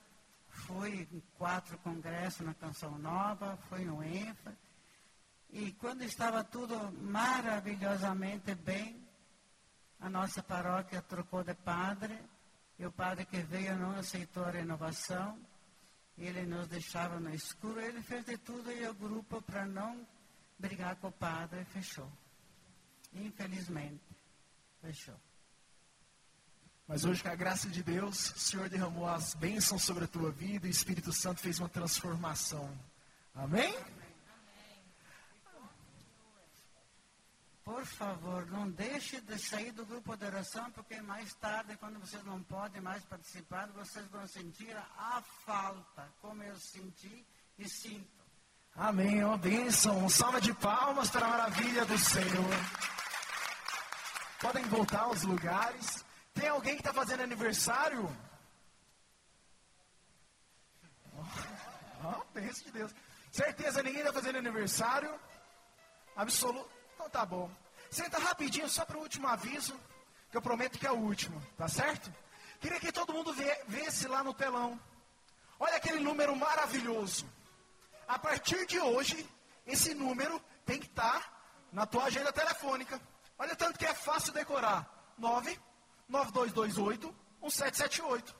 [0.47, 4.51] fui em quatro congressos na Canção Nova, fui no ENFA.
[5.51, 8.99] E quando estava tudo maravilhosamente bem,
[9.99, 12.19] a nossa paróquia trocou de padre,
[12.79, 15.37] e o padre que veio não aceitou a renovação,
[16.26, 20.06] ele nos deixava no escuro, ele fez de tudo e o grupo para não
[20.60, 22.10] brigar com o padre fechou.
[23.14, 24.02] Infelizmente,
[24.81, 25.15] fechou.
[26.88, 30.31] Mas hoje, com a graça de Deus, o Senhor derramou as bênçãos sobre a tua
[30.31, 32.69] vida e o Espírito Santo fez uma transformação.
[33.34, 33.73] Amém?
[37.72, 42.22] Por favor, não deixe de sair do grupo de oração, porque mais tarde, quando vocês
[42.26, 47.26] não podem mais participar, vocês vão sentir a falta, como eu senti
[47.57, 48.26] e sinto.
[48.76, 49.23] Amém.
[49.23, 50.03] Uma bênção.
[50.03, 52.56] Um salva de palmas para a maravilha do Senhor.
[54.41, 56.03] Podem voltar aos lugares.
[56.34, 58.06] Tem alguém que está fazendo aniversário?
[62.03, 62.93] Oh, bênção de Deus.
[63.31, 65.18] Certeza ninguém está fazendo aniversário?
[66.18, 66.69] Absoluto.
[66.95, 67.49] Então tá bom.
[67.91, 69.77] Senta rapidinho, só para o último aviso,
[70.31, 72.11] que eu prometo que é o último, tá certo?
[72.61, 73.35] Queria que todo mundo
[73.68, 74.80] vesse lá no telão.
[75.59, 77.30] Olha aquele número maravilhoso.
[78.07, 79.30] A partir de hoje,
[79.68, 81.34] esse número tem que estar tá
[81.69, 82.99] na tua agenda telefônica.
[83.38, 84.88] Olha tanto que é fácil decorar.
[85.18, 85.59] 9
[86.07, 87.07] 9228
[87.41, 88.35] 1778.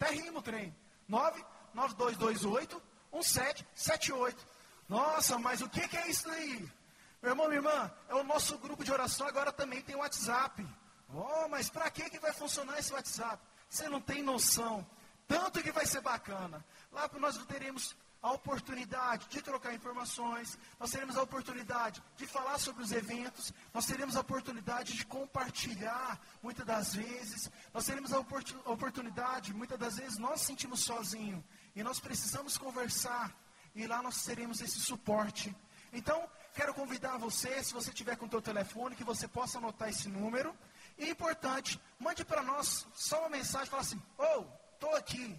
[0.00, 0.74] Até rima o trem.
[1.06, 4.46] 9 9228 1778.
[4.88, 6.72] Nossa, mas o que, que é isso daí?
[7.22, 10.66] Meu irmão, minha irmã, é o nosso grupo de oração, agora também tem WhatsApp.
[11.14, 13.42] Oh, mas para que, que vai funcionar esse WhatsApp?
[13.68, 14.86] Você não tem noção.
[15.26, 16.64] Tanto que vai ser bacana.
[16.92, 22.82] Lá nós teremos a oportunidade de trocar informações, nós teremos a oportunidade de falar sobre
[22.82, 29.54] os eventos, nós teremos a oportunidade de compartilhar, muitas das vezes, nós teremos a oportunidade,
[29.54, 31.44] muitas das vezes nós sentimos sozinhos
[31.74, 33.32] e nós precisamos conversar,
[33.74, 35.54] e lá nós teremos esse suporte.
[35.92, 39.88] Então, quero convidar você, se você tiver com o seu telefone, que você possa anotar
[39.88, 40.56] esse número.
[40.98, 45.38] E importante, mande para nós só uma mensagem, fala assim, oh, estou aqui,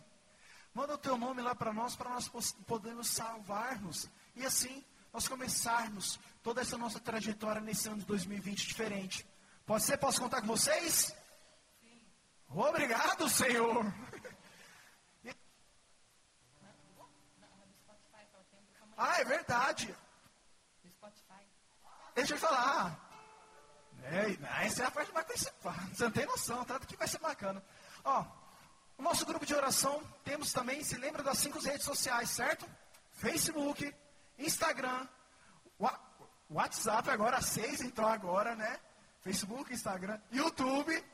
[0.77, 2.29] Manda o teu nome lá para nós, para nós
[2.67, 4.07] podermos salvar-nos.
[4.35, 9.27] E assim, nós começarmos toda essa nossa trajetória nesse ano de 2020 diferente.
[9.65, 9.97] Pode ser?
[9.97, 11.15] Posso contar com vocês?
[11.81, 12.05] Sim.
[12.47, 13.85] Obrigado, Senhor.
[18.99, 19.95] Ah, é verdade.
[22.17, 22.99] Deixa eu falar.
[24.01, 25.75] É, essa é a parte mais principal.
[25.93, 27.63] Você não tem noção, tanto que vai ser bacana.
[28.03, 28.25] Ó,
[28.97, 32.67] o nosso grupo de oração, temos também, se lembra das cinco redes sociais, certo?
[33.11, 33.93] Facebook,
[34.39, 35.07] Instagram,
[36.49, 38.79] WhatsApp agora, seis entrou agora, né?
[39.21, 41.05] Facebook, Instagram, YouTube,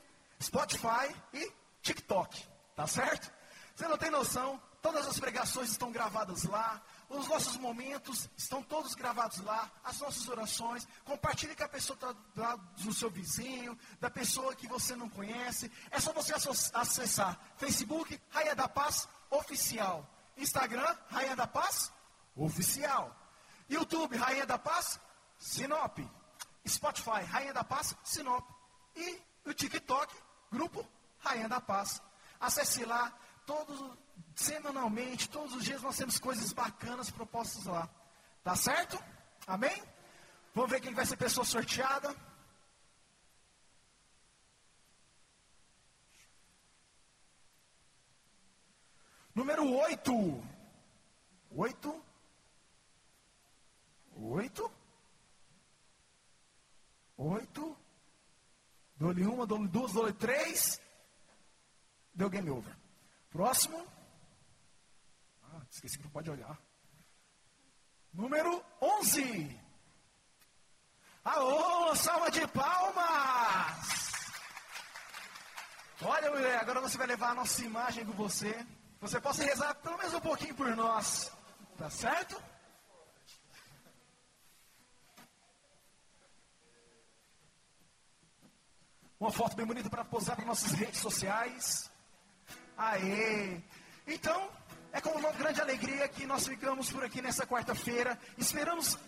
[0.42, 1.52] Spotify e
[1.82, 3.30] TikTok, tá certo?
[3.76, 8.94] Você não tem noção, todas as pregações estão gravadas lá, os nossos momentos estão todos
[8.94, 10.86] gravados lá, as nossas orações.
[11.04, 11.98] Compartilhe com a pessoa
[12.78, 15.70] do seu vizinho, da pessoa que você não conhece.
[15.90, 16.34] É só você
[16.72, 20.08] acessar Facebook, Raia da Paz Oficial.
[20.36, 21.92] Instagram, Rainha da Paz
[22.36, 23.14] Oficial.
[23.68, 25.00] YouTube, Rainha da Paz
[25.38, 25.98] Sinop.
[26.66, 28.48] Spotify, Rainha da Paz Sinop.
[28.96, 30.14] E o TikTok,
[30.50, 30.86] Grupo
[31.18, 32.02] Rainha da Paz.
[32.40, 33.12] Acesse lá,
[33.46, 33.96] todos
[34.34, 37.88] semanalmente, todos os dias nós temos coisas bacanas propostas lá.
[38.42, 39.02] Tá certo?
[39.46, 39.82] Amém?
[40.54, 42.14] Vamos ver quem vai ser pessoa sorteada.
[49.34, 50.12] Número 8.
[51.56, 52.02] 8.
[54.16, 54.72] 8.
[57.16, 57.76] 8.
[58.96, 60.80] Dou-lhe uma, dou-lhe duas, dou-lhe três.
[62.14, 62.83] Deu game over.
[63.34, 63.84] Próximo.
[65.42, 66.56] Ah, esqueci que não pode olhar.
[68.12, 69.60] Número 11.
[71.24, 73.88] Aô, salva de palmas!
[76.00, 78.54] Olha, mulher, agora você vai levar a nossa imagem com você.
[79.00, 81.32] Você possa rezar pelo menos um pouquinho por nós.
[81.76, 82.40] Tá certo?
[89.18, 91.92] Uma foto bem bonita para posar para nossas redes sociais.
[92.76, 93.60] Aê!
[94.06, 94.48] Então,
[94.92, 98.18] é com uma grande alegria que nós ficamos por aqui nessa quarta-feira.
[98.36, 98.98] Esperamos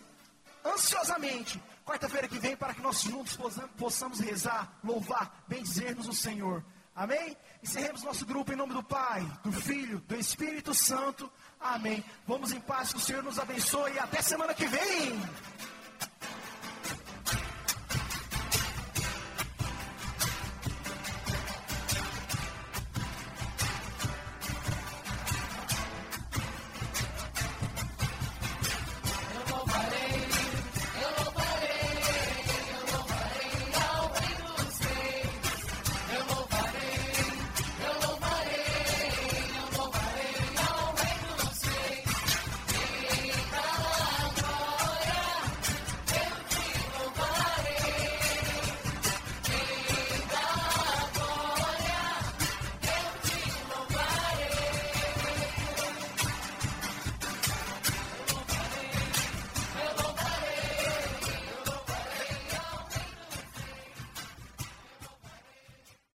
[0.65, 3.37] ansiosamente quarta-feira que vem para que nós juntos
[3.77, 6.63] possamos rezar, louvar, bendizermos o Senhor.
[6.95, 7.37] Amém?
[7.63, 11.31] Encerremos nosso grupo em nome do Pai, do Filho, do Espírito Santo.
[11.59, 12.03] Amém.
[12.25, 15.21] Vamos em paz, que o Senhor nos abençoe e até semana que vem.